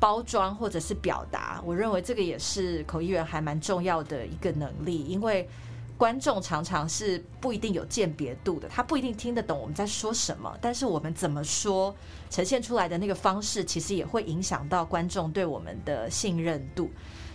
[0.00, 5.04] 包装或者是表达，我认为这个也是口译员还蛮重要的一个能力。
[5.04, 5.48] 因为
[5.96, 11.94] 观众常常是不一定有鉴别度的，他不一定听得懂我们在说什么，但是我们怎么说，
[12.30, 16.90] 呈现出来的那个方式，其实也会影响到观众对我们的信任度。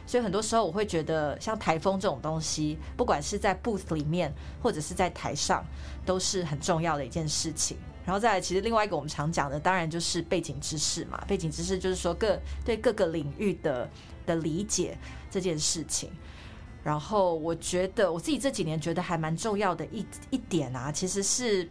[0.09, 5.63] 所以很多时候我会觉得，像台风这种东西，不管是在 booth 里面或者是在台上，
[6.03, 7.77] 都是很重要的一件事情。
[8.03, 11.23] 然后再来，其实另外一个我们常讲的，当然就是背景知识嘛。
[11.27, 13.87] 背景知识就是说各对各个领域的
[14.25, 14.97] 的理解
[15.29, 16.09] 这件事情。
[16.83, 21.69] 然后我觉得我自己这几年觉得还蛮重要的一一点啊，其实是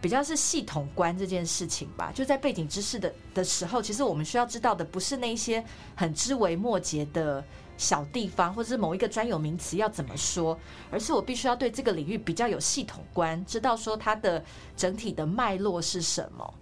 [0.00, 2.12] 比较是系统观这件事情吧。
[2.14, 7.44] 就在背景知识的的时候，其实我们需要知道的不是那些很枝微末节的
[7.76, 10.58] 小地方，或者是某一个专有名词要怎么说，
[10.90, 14.44] 而是我必须要对这个领域比较有系统观，知道说它的
[14.76, 16.54] 整体的脉络是什么。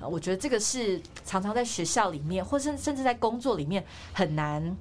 [0.00, 4.76] 我觉得这个是常常在学校里面，或是甚至在工作里面很难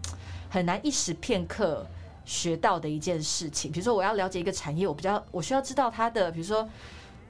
[0.49, 1.87] 很难一时片刻
[2.25, 3.71] 学到的一件事情。
[3.71, 6.67] 比如说，我要了解一个产业，我比较我需要知道它的，比如说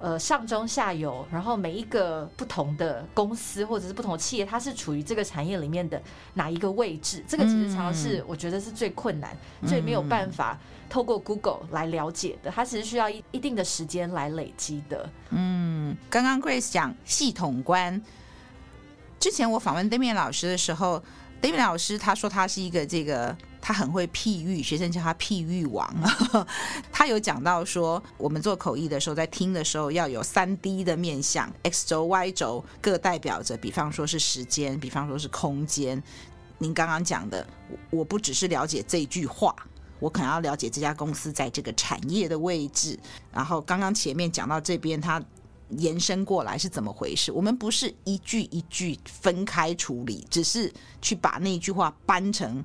[0.04, 6.02] 呃上中下游，然后每一个不同的公司或者是不同的企业，它是处于这个产业里面的
[6.34, 7.24] 哪一个位置？
[7.26, 9.36] 这个其实常常是我觉得是最困难、
[9.66, 12.52] 最没有办法透过 Google 来了解的。
[12.52, 15.10] 它其实需要一一定的时间来累积的。
[15.30, 15.96] 嗯。
[16.10, 18.02] 刚刚 Grace 讲系统观，
[19.22, 21.02] 之前我访问 Damian 老师的时候
[21.42, 23.34] ，Damian 老师他说他是一个这个
[23.65, 25.89] 他很会譬喻，学生叫他譬喻王。
[26.91, 36.04] 他有讲到说，我们做口译的时候，在听的时候要有三 D 的面向，X 轴、Y 轴各代表着，比方说是时间，比方说是空间。
[36.58, 37.47] 您刚刚讲的，
[37.89, 39.56] 我不只是了解这句话。
[40.02, 42.99] 我可能要了解这家公司在这个产业的位置，
[43.32, 45.23] 然后刚刚前面讲到这边，它
[45.69, 47.32] 延伸过来是怎么回事？
[47.32, 50.69] 我们不是一句一句分开处理，只是
[51.02, 52.62] 去把那句话搬成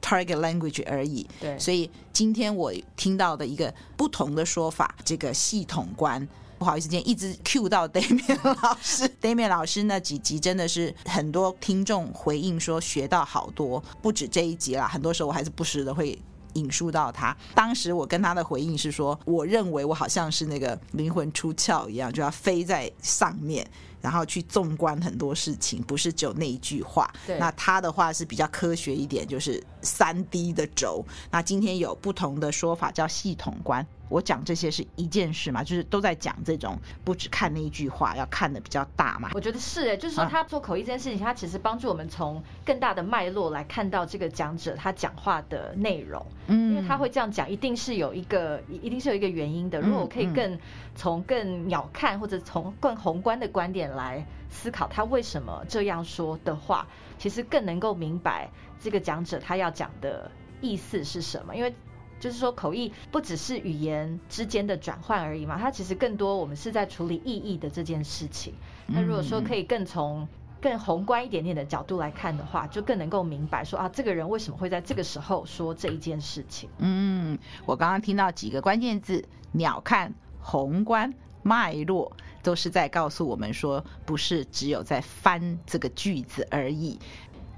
[0.00, 1.26] target language 而已。
[1.40, 6.26] 对，所以今天我听到的一个不同的说法，这个系统观，
[6.58, 16.18] 不好意思，今天一直 cue 到 Damian 老师，Damian 老师那几集真的是很多听众回应说学到好多，不止这一集啦，很多时候我还是不时的会。
[16.54, 23.64] 引述到他，当时我跟他的回应是说，我认为我好像是那个灵魂出窍一样，就要飞在上面。
[24.00, 27.12] 然后去纵观很多事情，不是只有那一句话。
[27.26, 27.36] 对。
[27.38, 31.04] 那他的话是比较科学一点，就是三 D 的轴。
[31.30, 33.86] 那今天有不同的说法，叫系统观。
[34.08, 39.28] 我讲这些是一件事嘛，就是都在讲这种，不只看那一句话，要看的比较大嘛。
[39.34, 46.24] 我觉得是哎，就是说他做口译这件事情，他其实帮助我们从更大的脉络来看到这个讲者他讲话的内容。
[46.46, 46.70] 嗯。
[46.70, 49.78] 因为他会这样讲，一定是有一个，一定是有一个原因的。
[49.82, 50.58] 如果我可以更
[50.94, 53.88] 从更鸟看或者从更宏观的观点。
[53.88, 56.86] 来思考他为什么这样说的话，
[57.18, 61.54] 其实更能够明白这个讲者他要讲的意思是什么。
[61.54, 61.74] 因为
[62.20, 68.54] 就是说口译不只是语言之间的转换而已嘛，它其实更多我们是在处理意义的这件事情。
[68.86, 70.26] 那如果说可以更从
[70.60, 76.68] 更宏观一点点的角度来看的话，就更能够明白说啊，这个人为什么会在这个时候说这一件事情。
[76.78, 80.10] 嗯，我刚刚听到几个关键字：鸟瞰、
[80.40, 82.12] 宏观、脉络。
[82.40, 86.98] 都是在告诉我们说，不是只有在翻这个句子而已。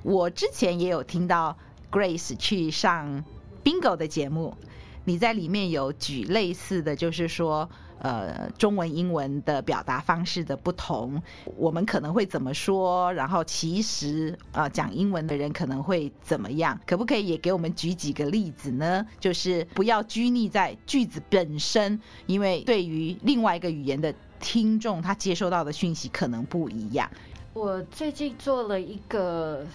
[0.03, 1.57] 我之前也有听到
[1.91, 3.25] Grace 去上
[3.65, 4.57] Bingo 的节目，
[5.05, 11.23] 你在里面有举类似的就是说，呃，中文英文的表达方式的不同，
[11.57, 16.81] 我们可能会怎么说，然后其实呃讲英文的人可能会怎么样？
[16.87, 19.07] 可不可以也给我们举几个例子呢？
[19.19, 24.15] 就是不要拘泥在句子本身，因为对于另外一个语言的。
[24.43, 27.11] 听众他接收到的讯息可能不一样。
[27.53, 29.67] 我最近做了一个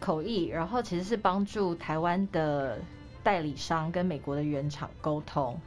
[0.00, 2.78] 口译，然后其实是帮助台湾的
[3.22, 5.60] 代理商跟美国的原厂沟通。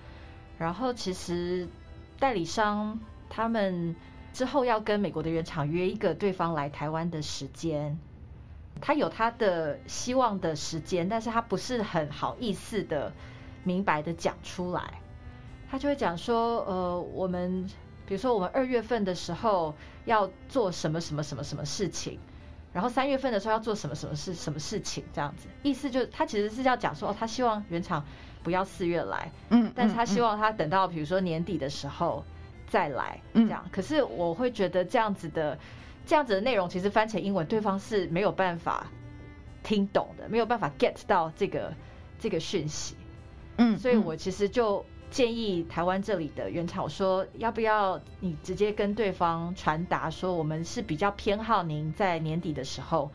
[0.58, 1.68] 然后其实
[2.20, 3.96] 代理商他们
[4.34, 7.98] 之后要跟美国的原厂约一个对方来台湾的时间，
[8.80, 13.14] 他有他的希望的时间，但是他不是很好意思的
[13.64, 15.02] 明白的讲出来。
[15.70, 17.70] 他就会讲说，呃，我们。
[18.04, 22.20] 比如说，我们二月份的时候要做什么什么什么什么事情，
[22.74, 28.06] 然后三月份的时候要做什么什么事什么事情，这样子，意思就是他其实是要讲说，哦，他希望原厂
[28.44, 32.24] 不要四月来，嗯，但是他希望他等到比如说年底的时候
[32.68, 33.64] 再来，这样。
[33.72, 35.58] 可是我会觉得这样子的
[36.06, 38.88] 这样子的内容，其实翻成英文，对方是没有办法
[39.64, 41.74] 听懂的，没有办法 get 到这个
[42.20, 42.96] 这个讯息，
[43.58, 44.86] 嗯，所以我其实就。
[45.12, 53.12] 建议台湾这里的原厂说，要不要你直接跟对方传达说，我们是比较偏好您在年底的时候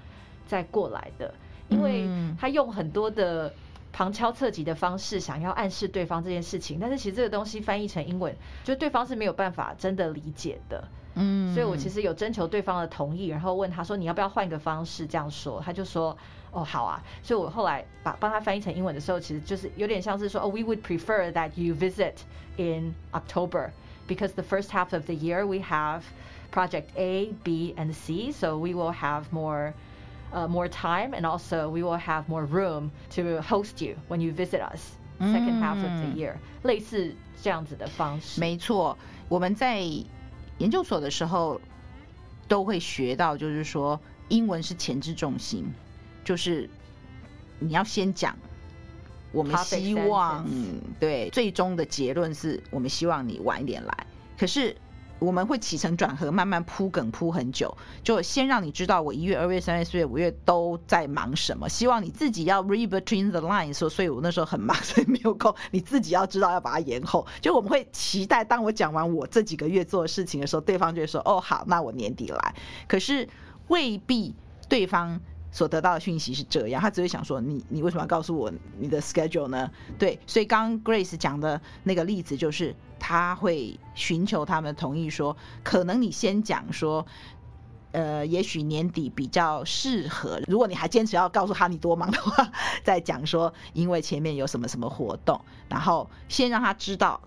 [0.47, 1.35] 再过来的，
[1.69, 2.07] 因为
[2.39, 3.53] 他用很多的
[3.93, 10.87] 旁敲侧击的方式想要暗示对方这件事情，但是其实这个东西翻译成英文，就对方是没有办法真的理解的。
[11.15, 16.17] 嗯，所以我其实有征求对方的同意，然后问他说，你要不要换个方式这样说，他就说。
[16.56, 22.16] 哦，好啊，所以我后来把帮他翻译成英文的时候，其实就是有点像是说，哦，we would prefer that you visit
[22.58, 23.72] in October
[24.08, 26.02] because the first half of the year we have
[26.52, 29.74] project A, B, and C, so we will have more,
[30.34, 34.34] uh, more time, and also we will have more room to host you when you
[34.34, 38.42] visit us second half of the year，嗯，类似这样子的方式。
[38.42, 38.98] 没错，
[39.30, 39.80] 我们在
[40.58, 41.62] 研究所的时候
[42.50, 45.72] 都会学到，就是说英文是前置重心，
[46.27, 46.69] 就是
[47.59, 48.37] 你要先讲。
[49.33, 50.47] 我们希望
[50.99, 54.07] 对最终的结论是我们希望你晚一点来，
[54.39, 54.75] 可是
[55.19, 67.27] 我们会起承转合，慢慢铺梗铺很久，就先让你知道我一月、二月、三月、四月、五月都在忙什么，希望你自己要 read between the lines，所所以我那时候很忙，所以没有空，你自己要知道要把它延后。
[67.43, 72.55] 就我们会期待，当我讲完我这几个月做的事情的时候，对方就会说：“哦，好，那我年底来。”
[72.89, 73.29] 可是
[73.69, 74.35] 未必
[74.67, 75.21] 对方。
[75.53, 79.71] 所得到的讯息是这样，他只会想说，你你为什么要告诉我你的 schedule 呢？
[79.99, 87.07] 对，所以刚刚 Grace 讲的那个例子就是，他会寻求他们同意说，可能你先讲说，
[87.93, 90.43] 呃，也许年底比较适合。
[90.47, 92.51] 如果你还坚持要告诉他你多忙的话，
[92.85, 97.21] 再讲说，因为前面有什么什么活动，然后先让他知道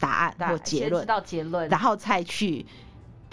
[0.00, 2.66] 答案或结论，知道结论，然后再去。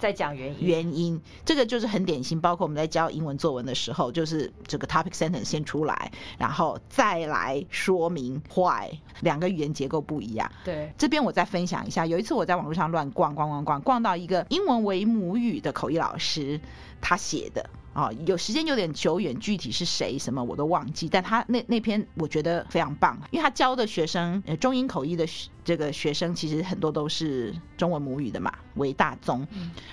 [0.02, 10.50] 再讲原因，原因这个就是很典型，包括我们在教英文作文的时候，就是这个 topic sentence 先出来，然后再来说明 why，两个语言结构不一样。
[10.64, 16.60] 对，这边我再分享一下，有一次我在网络上乱逛逛逛逛，逛到一个英文为母语的口译老师
[17.00, 17.70] 他写的。
[17.94, 21.10] 啊、哦，有时间有点久远，具体是谁什么我都忘记。
[21.10, 25.26] 但他那那篇我觉得非常棒，因为他教的学生，呃，中英口译的
[25.64, 29.46] 这个学生其实很多都是中文母语的嘛，为大宗。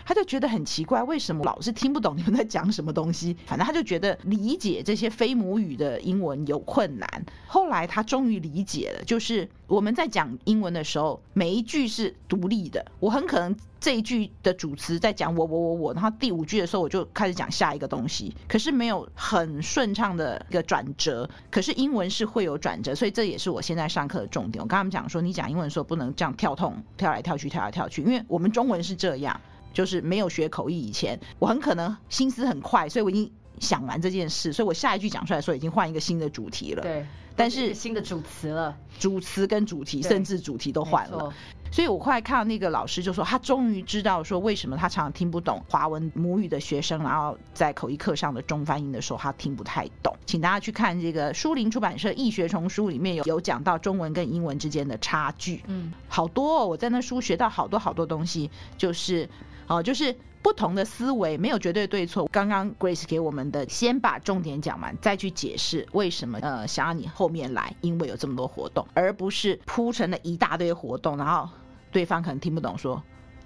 [0.06, 3.36] 他就觉得很奇怪，为什么老是听不懂你们在讲什么东西？
[3.46, 7.26] 反正他就觉得理解这些非母语的英文有困难。
[7.48, 13.56] 后来他终于理解了，就是我们在讲英文的时候，每一句是独立的，我很可能。
[13.82, 21.30] 这一句的主词在讲我我我我，然后第五句的时候我就开始讲下一个东西，可是没有很顺畅的一个转折。
[21.50, 24.62] 可是英文是会有转折，所以这也是我现在上课的重点。
[24.62, 29.40] 我跟他们讲说，你讲英文的时候不能这样跳痛，跳来跳去，跳来跳去，因为我们中文是这样，
[29.74, 36.82] 就是没有学口译以前，我很可能心思很快，所以我已经想完这件事，所以我下一句讲出来的时候已经换一个新的主题了。
[36.82, 41.34] 对，但是新的主词了，主词跟主题甚至主题都换了。
[41.72, 50.16] 所以我后来看到那个老师就说，他终于知道说为什么他常常听不懂华文母语的学生，然后在口译课上的中翻译的时候他听不太懂。
[50.26, 59.28] 请大家去看这个书林出版社《易学丛书》里面有有讲到中文跟英文之间的差距，嗯，好多哦，我在那书学到好多好多东西，就是
[59.68, 62.28] 哦，就是不同的思维，没有绝对对错。
[62.32, 71.50] 刚刚 Grace 给我们的，先把重点讲完，再去解释为什么呃想要你后面来，因为有这么多活动，而不是铺成了一大堆活动，然后。
[71.92, 73.02] 对方可能听不懂，说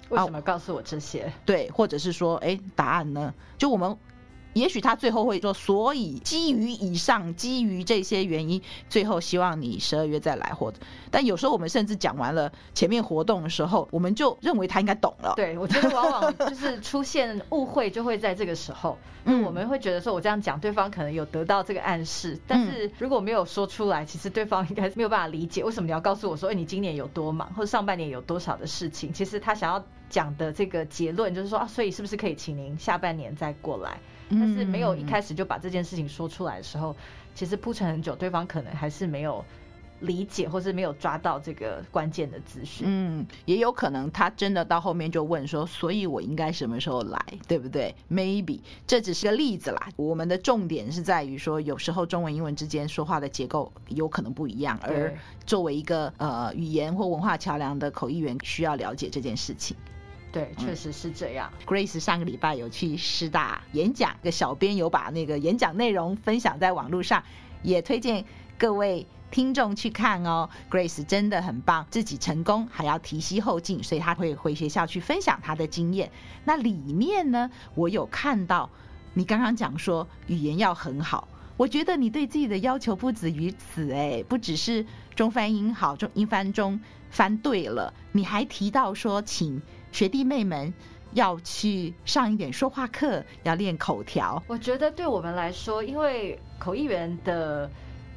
[0.09, 1.31] 为什么告诉我这些？
[1.45, 3.33] 对，或者是说，哎，答案呢？
[3.57, 3.97] 就我们。
[4.53, 10.79] 也许他最后会说，所以基于以上，基于这些原因，最后希望你十二月再来，或者，
[11.11, 15.33] 但有时候我们甚至讲完了前面活动的时候，我们就认为他应该懂了。
[15.35, 18.97] 对，我觉得往往就是出现误会，就会在这个时候。
[19.25, 29.13] 嗯，我们会觉得说，我这样讲，对方可能有得到这个暗示，但是如果没有说出来，其实对方应该没有办法理解为什么你要告诉我说，哎，你今年有多忙，或者上半年有多少的事情。
[29.13, 33.97] 其实他想要讲的这个结论就是说，啊，所以是不是可以请您下半年再过来？
[34.29, 36.95] 但是没有一开始就把这件事情说出来的时候，
[37.35, 39.43] 其实铺陈很久，对方可能还是没有
[39.99, 42.85] 理解，或是没有抓到这个关键的资讯。
[42.89, 49.89] 嗯，也有可能他真的到后面就问说，所以我应该什么时候来，对不对？Maybe 这只是个例子啦。
[49.95, 55.13] 我们的重点是在于说，有时候中文、英文之间说话的结构有可能不一样，而
[55.45, 59.77] 作为一个呃语言或文化桥梁的口译员，需要了解这件事情。
[60.33, 61.53] 对，确实是这样。
[61.63, 67.23] Grace 上个礼拜有去师大演讲，个小编有把那个演讲内容分享在网络上，
[67.61, 68.25] 也推荐
[68.57, 70.49] 各位听众去看哦。
[70.71, 76.09] Grace 真的很棒，自己成功还要提携后进，所以他会回学校去分享他的经验。
[76.43, 78.71] 那里面呢，我有看到
[79.13, 89.61] 你刚刚讲说语言要很好，我觉得你对自己的要求不止于此哎，不只是中翻英好，中英翻中翻对了，你还提到说请。
[89.93, 90.73] 学弟妹们
[91.13, 94.41] 要去上一点说话课，要练口条。
[94.47, 97.69] 我觉得对我们来说，因为口译员的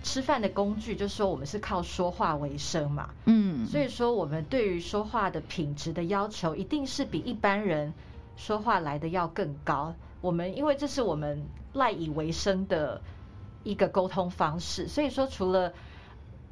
[0.03, 3.11] 吃饭的工具，就是说我们是靠说话为生嘛。
[3.27, 7.93] 嗯，所以说我们对于说话的品质的要求，一定是比一般人
[8.37, 9.95] 说话来的要更高。
[10.23, 13.03] 我们因为这是我们赖以为生的
[13.65, 15.75] 一个沟通方式，所以说除了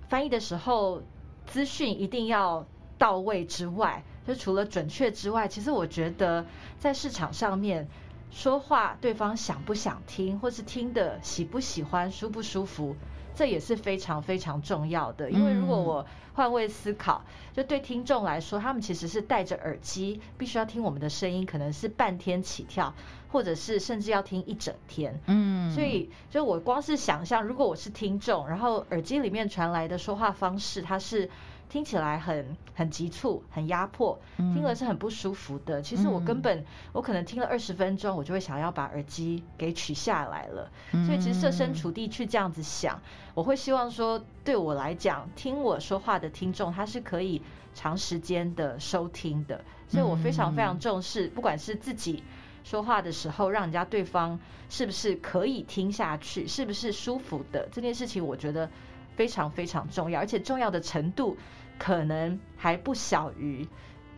[0.07, 1.01] 翻译的时候
[1.47, 2.67] 资讯一定要
[2.99, 6.45] 到位之外，就除了准确之外，其实我觉得
[6.79, 7.87] 在市场上面
[8.31, 12.97] 说话，对方想不想听，或是听的喜不喜欢、舒不舒服，
[13.35, 15.31] 这也是非常非常重要的。
[15.31, 17.23] 因为如果我换位思考，
[17.53, 22.93] 就对听众来说，他们其实是戴着耳机，必须要听我们的声音，可能是半天起跳，
[23.31, 25.21] 或者是甚至要听一整天。
[25.27, 31.29] 嗯，所以就我光是想象，如果我是听众，然后耳机里面传来的说话方式，它是。
[31.75, 35.83] 听起来很很急促，很压迫，听了是很不舒服的。
[35.83, 40.71] 其实我根本，我可能听了二十分钟，我就会想要把耳机给取下来了。
[41.05, 43.03] 所以其实设身处地去这样子想，
[43.35, 47.43] 我会希望说，对我来讲，听我说话的听众，他是可以
[47.75, 49.61] 长时间的收听的。
[49.89, 52.23] 所以我非常非常重视，不管是自己
[52.63, 54.39] 说话的时候，让人家对方
[54.71, 58.71] 是不是可以听下去，是不是舒服的这件事情，我觉得
[59.17, 61.37] 非常非常重要，而且重要的程度。
[61.79, 63.69] 可能还不小于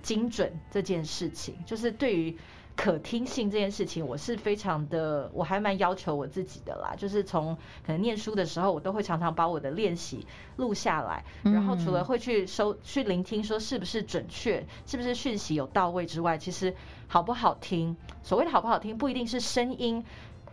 [0.02, 2.36] 精准这件事情，就是对于
[2.76, 6.94] 可听性这件事情，我是非常的，我还蛮要求我自己的啦。
[6.94, 10.26] 就是从可能念书的时候，我都会常常把我的练习
[10.57, 16.74] 录下来，然后除了会去收去聆听，说是不是准确，是不是讯息有到位之外，其实
[17.09, 20.04] 好不好听，所谓的好不好听，不一定是声音。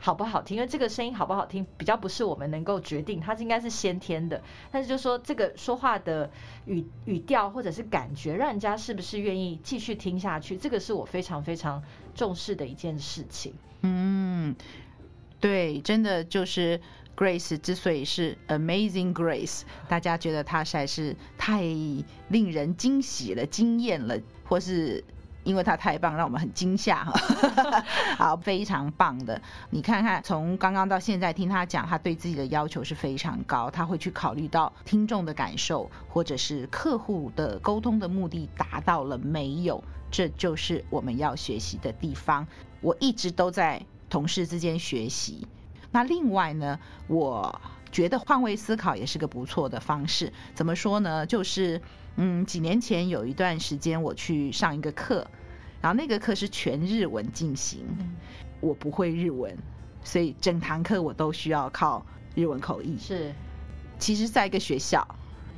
[0.06, 0.58] 好不好听？
[0.58, 4.44] 因为这个声音好不好听，比较不是我们能够决定，它是应该是先天的。
[4.70, 6.30] 但是就说这个说话的
[6.66, 11.82] 语语调或者是感觉，让人家是不是愿意继续听下去，这个是我非常非常
[12.14, 13.54] 重视的一件事情。
[13.80, 14.54] 嗯，
[15.40, 16.82] 对，真的就是
[17.16, 25.06] Grace 之所以是 Amazing Grace，大家觉得她实在是太令人惊喜了、惊艳了，或是。
[25.44, 27.14] 因为他太棒，让我们很惊吓哈。
[28.18, 29.42] 好，非常棒的。
[29.70, 39.84] 你看看，从刚刚到现在听他讲，他对自己的要求是非常高，他会去考虑到听众的感受，或者是客户的沟通的目的达到了没有？
[40.12, 42.48] 这就是我们要学习的地方。
[42.82, 45.48] 我一直都在同事之间学习。
[45.92, 50.32] 那另外呢，我觉得换位思考也是个不错的方式。
[50.54, 51.26] 怎么说呢？
[51.26, 51.82] 就是。
[52.16, 55.28] 嗯，几年前有一段时间我去上一个课，
[55.82, 57.86] 然后那个课是全日文进行，
[58.60, 59.58] 我不会日文，
[60.04, 62.06] 所以整堂课我都需要靠
[62.36, 62.98] 日文口译。
[63.00, 63.34] 是，
[63.98, 65.08] 其实在一个学校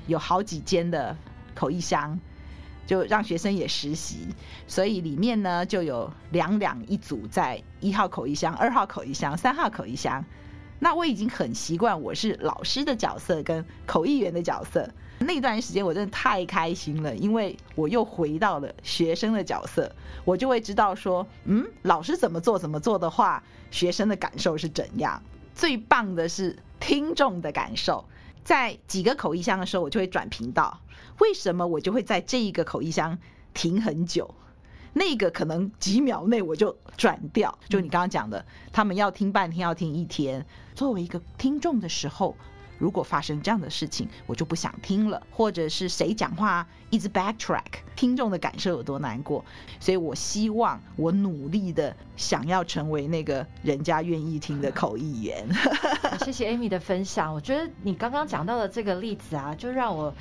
[0.08, 1.18] 有好几间的
[1.54, 2.18] 口译箱，
[2.88, 4.28] 就让学生也实习，
[4.66, 10.24] 所以里面呢就有两两一组在一号口译箱、二号口译箱、三号口译箱。
[10.80, 14.90] 那我已经很习惯我是老师的角色跟口译员的角色。
[15.20, 19.96] 那段时间我真的太开心了，因为我又回到了学生的角色，
[20.26, 25.24] 我就会知道说，嗯，老师怎么做怎么做的话，学生的感受是怎样。
[25.56, 28.04] 最棒的是听众的感受，
[28.44, 30.82] 在几个口译箱的时候，我就会转频道。
[31.20, 33.18] 为什么我就会在这一个口译箱
[33.54, 34.36] 停很久？
[34.96, 37.60] 那个可能几秒内我就转掉。
[37.70, 40.44] 就你刚刚讲的，他们要听半天，要听一天。
[40.74, 42.36] 作为一个听众的时候。
[42.78, 47.64] 如果发生这样的事情，我就不想听了，或者是谁讲话一直 backtrack，
[47.96, 49.46] 听众的感受有多难过。
[49.80, 55.48] 所以我希望我努力的想要成为那个人家愿意听的口译员。
[56.26, 60.14] 谢谢 Amy 的分享，我觉得你刚刚讲到的这个例子啊，就让我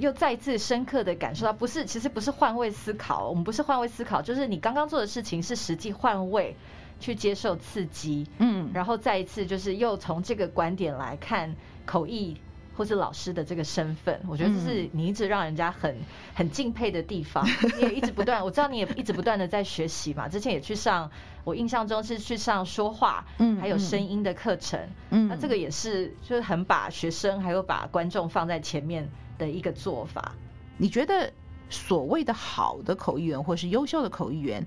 [0.00, 6.56] 又再次深刻的感受到，不是，其实不是换位思考，我们不是换位思考，就是你刚刚做的事情是实际换位
[6.98, 11.54] 去接受刺激，嗯，然后再一次就是又从这个观点来看。
[11.86, 12.36] 口译
[12.76, 15.96] 或是老师的这个身份，我觉得这是你一直让人家很
[16.34, 17.44] 很敬佩的地方。
[17.76, 20.28] 你也一直不断，我知道你也一直不断的在学习嘛。
[20.28, 21.10] 之前也去上，
[21.42, 24.78] 我印象中是去上说话，嗯，还有声音的课程，
[25.10, 29.10] 嗯，那这个也是就是很把学生还有把观众放在前面
[29.40, 30.36] 的一个做法。
[30.76, 31.32] 你觉得
[31.68, 34.66] 所谓的好的口译员或是优秀的口译员，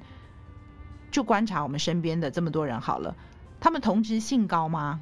[1.11, 3.15] 就观察我们身边的这么多人好了，
[3.59, 5.01] 他们同质性高吗？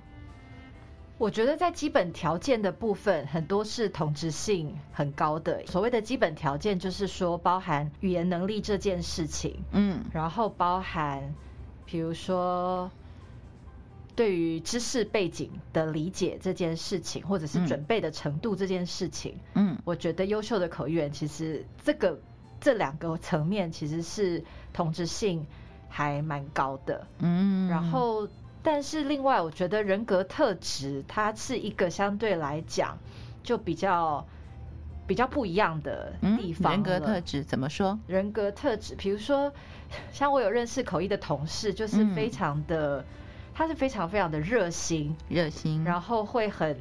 [1.18, 5.64] 我觉得在基本条件的部分，很多是同质性很高的。
[5.68, 11.36] 所谓的基本条件，就是说包含语言能力这件事情，嗯，然后包含，
[11.86, 12.90] 比如说
[14.22, 22.22] 对于知识背景的理解这件事情，或者是准备的程度这件事情，嗯，我觉得优秀的口译员其实这个
[22.60, 24.44] 这两个层面其实是
[24.74, 25.48] 同质性
[25.90, 28.28] 还蛮高的，嗯，然后。
[28.64, 32.96] 但是另外，我觉得人格特质它是一个相对来讲
[33.42, 34.24] 就比较
[35.08, 36.72] 比较不一样的地方。
[36.74, 37.98] 人格特质怎么说？
[38.06, 39.52] 人格特质，比如说
[40.14, 43.04] 像我有认识口译的同事，就是非常的，
[43.62, 46.76] 他是非常非常的热心，热心，然后会很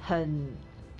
[0.00, 0.52] 很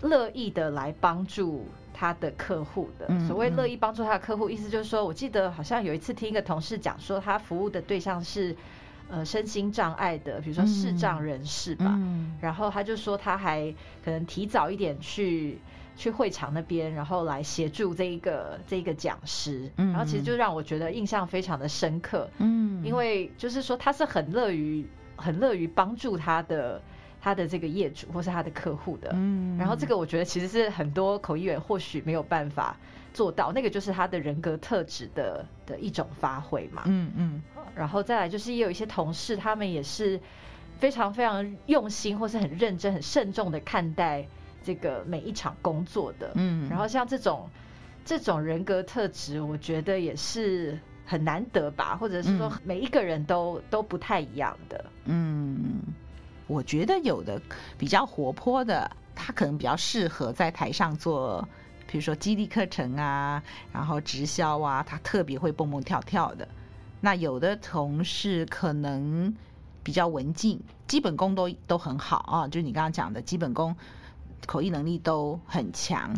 [0.03, 3.09] 乐意的来帮助他的客户的。
[3.29, 8.57] 所谓乐意帮助他的客户，意思就是说，我记得好像有一次听一个同事讲说，他服务的对象是。
[9.07, 11.85] 呃身心障碍的，比如说视障人士吧。
[11.91, 13.71] 嗯、然后他就说他还
[14.03, 15.59] 可能提早一点去
[15.95, 19.71] 去会场那边，然后来协助这一个这一个讲师。
[19.77, 22.31] 嗯、然后其实就让我觉得印象非常的深刻。
[22.39, 24.85] 嗯，因为就是说他是很乐于
[25.17, 26.81] 很乐于帮助他的。
[27.21, 32.77] 他的这个业主或是他的客户的，嗯，然后这个我觉得其实是很多口译员或许没有办法
[33.15, 37.43] 做到，那个就是他的人格特质的的一种发挥嘛，嗯嗯，
[37.75, 40.21] 然后再来就是也有一些同事，他们也是
[40.79, 44.29] 非常非常用心或是很认真、很慎重的看待
[44.63, 47.49] 这个每一场工作的，嗯，然后像这种
[48.05, 55.81] 这种人格特质，我觉得也是很难得吧，或者是说每一个人都都不太一样的，嗯。
[56.47, 57.41] 我觉得有的
[57.79, 61.49] 比较活泼的，他可能比较适合在台上做，
[61.87, 63.43] 比如说激励课程啊，
[63.73, 66.47] 然后直销啊，他特别会蹦蹦跳跳的。
[67.01, 69.35] 那有的同事可能
[69.83, 73.75] 比较文静，基本功都都很好啊，就是你刚刚讲的基本功，
[74.45, 76.15] 口译能力都很强。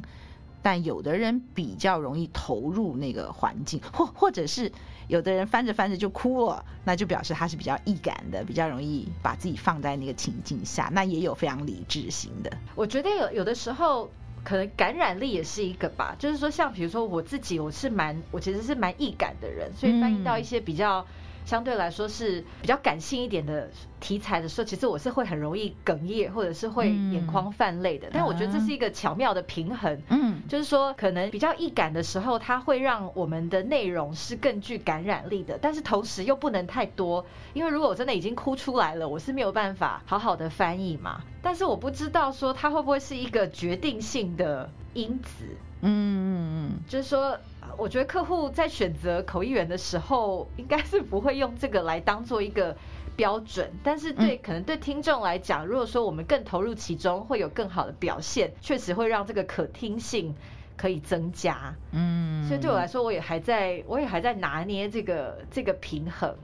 [0.67, 4.73] 但有的人比较容易投入那个环境，或或者是
[5.07, 10.91] 有的人翻着翻着就哭了，那就表示他是比较易感的，比较容易把自己放在那个情境下。
[10.93, 12.51] 那也有非常理智型的。
[12.75, 14.11] 我觉得有有的时候
[14.43, 21.07] 可能感染力也是一个吧，就是说像比如说我自己，我是蛮我其实是蛮易感的人，所以翻译到一些比较。
[21.47, 23.71] 相对来说是比较感性一点的
[24.01, 28.09] 题材的时候，其实我是会很容易哽咽，或者是会眼眶泛泪的。
[28.13, 37.25] 但我觉得这是一个巧妙的平衡，嗯，就是说可能比较易感的时候，它会让我们的内容是更具感染力的，但是同时又不能太多，
[37.55, 41.23] 因为如果我真的已经哭出来了，我是没有办法好好的翻译嘛。
[41.41, 45.45] 但是我不知道说它会不会是一个决定性的因子，
[45.81, 47.39] 嗯嗯嗯，就是说。
[47.79, 52.77] 我觉得客户在选择口译员的时候，应该是不会用这个来当做一个
[53.15, 53.71] 标准。
[53.83, 60.35] 但是对可能对听众来讲，如果说我们更投入其中，会有更好的表现，确实会让这个可听性
[60.77, 61.75] 可以增加。
[61.93, 66.35] 嗯，所以对我来说，我也还在，我也还在拿捏这个这个平衡。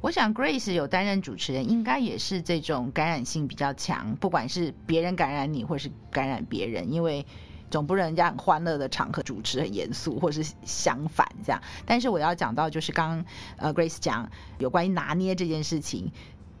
[0.00, 7.26] 我想 Grace 有担任主持人，应该也是这种感染性比较强，不管是别人感染你，或是感染别人，因为。
[7.72, 11.60] 总不能人家很欢乐的场合主持很严肃，或是相反这样。
[11.86, 13.24] 但是我要讲到就是刚刚
[13.56, 16.12] 呃 Grace 讲有关于拿捏这件事情，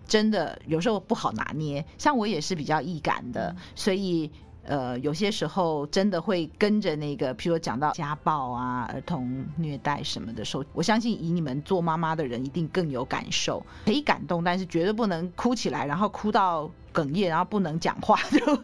[0.08, 1.84] 真的有时候不好拿捏。
[1.98, 4.30] 像我也是比较易感的，所以
[4.64, 16.70] 呃有些时候真的会跟着那个，譬如说讲到家暴啊、儿童虐待什么的时候，我相信以你们做妈妈的人一定更有感受，可以感动，但是绝对不能哭起来，然后哭到。
[16.92, 18.62] 哽咽，然后不能讲话， 就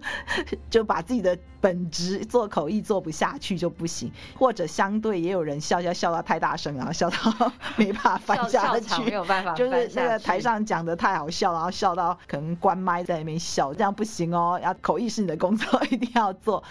[0.70, 4.12] 就把自己的本职做口译做不下去就不行。
[4.39, 14.61] 或者相对也有人笑笑笑到太大声，然后笑到没办法 翻下去，没有办法，就是那个台上讲的太好笑，然后笑到可能关麦在那边笑，这样不行哦。
[14.62, 16.62] 要口译是你的工作，一定要做。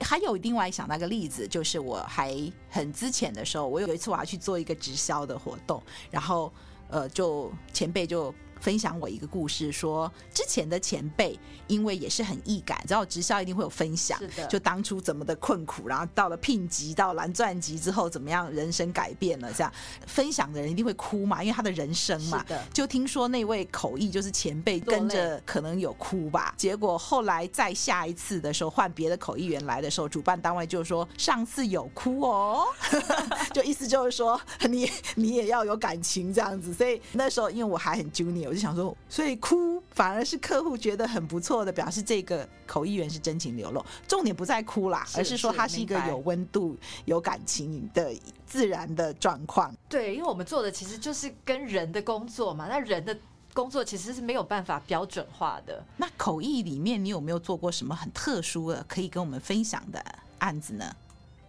[0.00, 2.34] 还有另外想到一个例子，就是我还
[2.68, 6.52] 很之前的时候，我有一次我要去做一个直销的活动，然后
[6.88, 8.34] 呃，就前辈就。
[8.60, 19.72] 分享我一个故事，说之前的前辈因为也是很易感，然后直销一定会有分享，就当初怎么的困苦，然后到了聘级到蓝钻级之后怎么样人生改变了，这样
[20.06, 22.44] 分享的人一定会哭嘛，因为他的人生嘛。
[22.72, 32.64] 就听说那位口译就是前辈跟着可能有哭吧，结果后来再下一次的时候换别的口译员来的时候，主办单位就说上次有哭哦，
[33.52, 38.46] 就意思就是说你你也要有感情这样子，所以那时候因为我还很 junior。
[38.56, 43.84] 我就想说，所以哭反而是客户觉得很不错的，表示这个口译员是真情流露。
[44.08, 49.70] 重点不在哭啦，而是说他是一个有温度、有感情的自然的状况。
[49.90, 53.14] 对，因为我们做的其实就是跟人的工作嘛，那人的
[53.52, 55.84] 工作其实是没有办法标准化的。
[55.98, 60.02] 那口译里面，你有没有做过什么很特殊的可以跟我们分享的
[60.38, 60.96] 案子呢？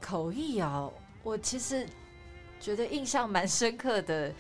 [0.01, 0.89] 口译啊，
[1.23, 1.87] 我其实
[2.59, 4.33] 觉得印象蛮深刻的。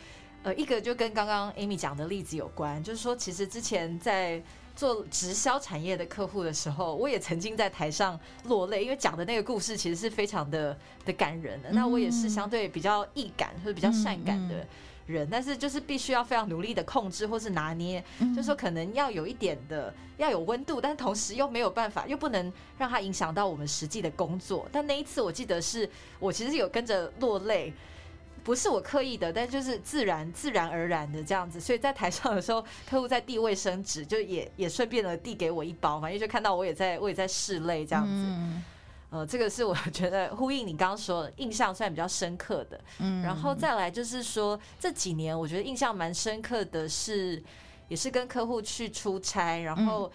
[0.43, 4.41] 呃，一个就跟刚刚 Amy 讲的例子有关，就是说，其实之前在
[4.75, 11.69] 做直销产业的客户的时候，我也曾经在台上落泪，因为讲的那个故事其实是非常的的感人的。
[11.71, 14.65] 那我也是相对比较易感或者比较善感的
[15.05, 24.65] 人，但是就是必须要非常努力的控制或是拿捏，就是说可能要有一点的要有温度，但同时又没有办法，又不能让它影响到我们实际的工作。
[24.71, 27.73] 但那一次我记得是我其实有跟着落泪。
[28.47, 31.59] 不是我刻意的，但就是自然、自然而然的这样子。
[31.59, 38.25] 所以在台上的时候，客户在递卫生纸，就也也顺便的递给我一包，嘛，因为就看到我也在，我也在拭泪这样子。
[39.09, 42.79] 呃，这个是我觉得呼应你刚刚说的印象算比较深刻的。
[42.99, 47.43] 嗯，然后再来就是说这几年我觉得印象蛮深刻的是，
[47.89, 50.09] 也是跟客户去出差，然后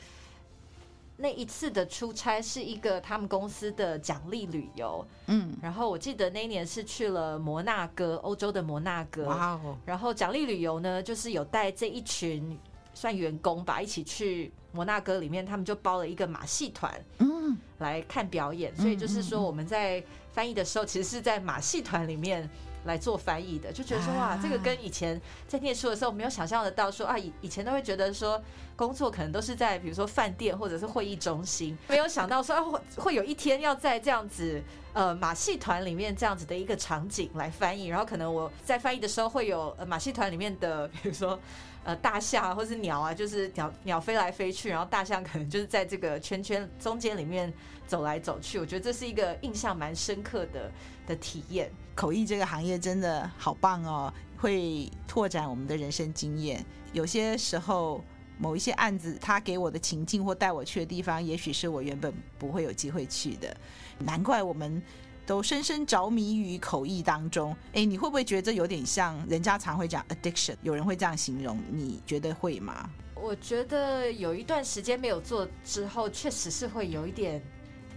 [1.22, 5.06] 那一次的出差是一个他们公司的奖励旅游。
[5.26, 9.26] 嗯，然后我记得那一年是去了摩纳哥，欧洲的摩纳哥。
[9.26, 9.78] 哇哦！
[9.86, 12.58] 然后奖励旅游呢，就是有带这一群
[12.92, 14.52] 算员工吧，一起去。
[14.74, 18.74] 摩纳哥里面，他们就包了一个马戏团，嗯，来看表演。
[18.74, 20.02] 所以就是说，我们在
[20.32, 22.48] 翻译的时候，其实是在马戏团里面
[22.84, 28.42] 来做翻译的，就觉得说哇，这个跟以前在念书的时候没有想象得到，说啊，以以前都会觉得说
[28.76, 34.62] 工作可能都是在比如说饭店或者是会议中心，没有想到说啊会会有一天要在这样子
[34.92, 41.38] 呃马戏团里面这样子的一个场景来翻译，然后可能我在翻译的时候会有呃马戏团里面的比如说。
[41.84, 47.52] 呃，大象啊，或是鸟啊，就是鸟鸟飞来飞去，然后大象可能就是在这个圈圈中间里面
[47.88, 48.56] 走来走去。
[48.60, 50.70] 我觉得这是一个印象蛮深刻的
[51.08, 51.72] 的体验。
[51.94, 56.64] 口译这个行业真的好棒哦，会拓展我们的人生经验。
[56.92, 58.02] 有些时候，
[58.38, 63.56] 某一些案子，他给我的情境或带我去的地方，也许是我原本不会有机会去的。
[63.98, 64.82] 难怪我们。
[65.24, 70.56] 都深深着迷于口译当中，哎，你会不会觉得这有点像人家常会讲 addiction？
[70.62, 72.90] 有人会这样形容，你觉得会吗？
[73.14, 77.40] 我觉得有一段时间没有做之后，确实是会有一点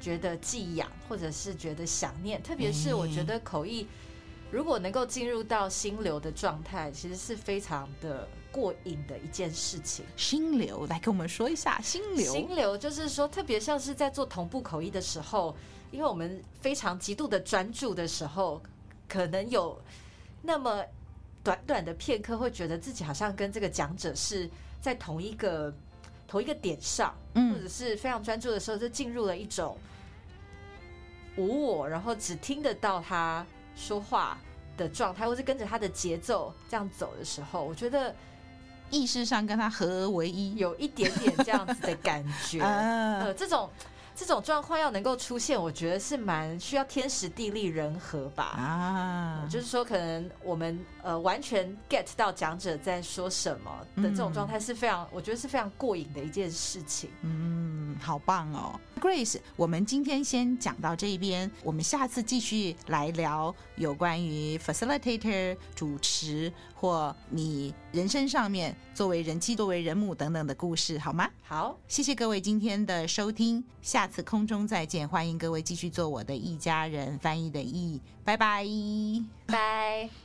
[0.05, 2.43] 觉得寄养，或者是觉得想念。
[2.43, 3.87] 特别是我觉得口译
[4.51, 10.05] 如果能够进入到心流的状态，其实是非常的过瘾的一件事情。
[10.15, 12.31] 心流，来跟我们说一下心流。
[12.31, 15.55] 心流就是说，特别像是在做同步口译的时候。
[15.91, 18.61] 因为我们非常极度的专注的时候，
[19.07, 19.79] 可能有
[20.41, 20.83] 那么
[21.41, 24.49] 短短的片刻，会觉得自己好像跟这个讲者是
[24.81, 25.73] 在同一个
[26.27, 29.77] 同一个点上，或者是非常专注的时候，就进入了一种
[31.37, 34.37] 无我，然后只听得到他说话
[34.77, 38.13] 的状态，或是跟着他的节奏这样走的时候，我觉得
[38.89, 43.69] 意识上跟他合而为一，有一点点这样子的感觉， 呃，这种。
[44.15, 48.43] 这种状况要能够出现，我觉得是蛮需要天时地利人和吧。
[48.57, 57.09] 啊，就是说，可能我们呃完全 get 到讲者在说什么的这种状态是非常，我觉得是非常过瘾的一件事情。
[57.21, 71.29] 嗯，好棒哦，Grace，我们今天先讲到这边，我们下次继续来聊有关于 facilitator 主持或你人生上面作为人妻、作为人母等等的故事，好吗？
[71.43, 74.07] 好，谢谢各位今天的收听，下。
[74.15, 78.65] 次空中再见，欢迎各位继续做我的一家人翻译的译，拜拜，
[79.47, 80.24] 拜。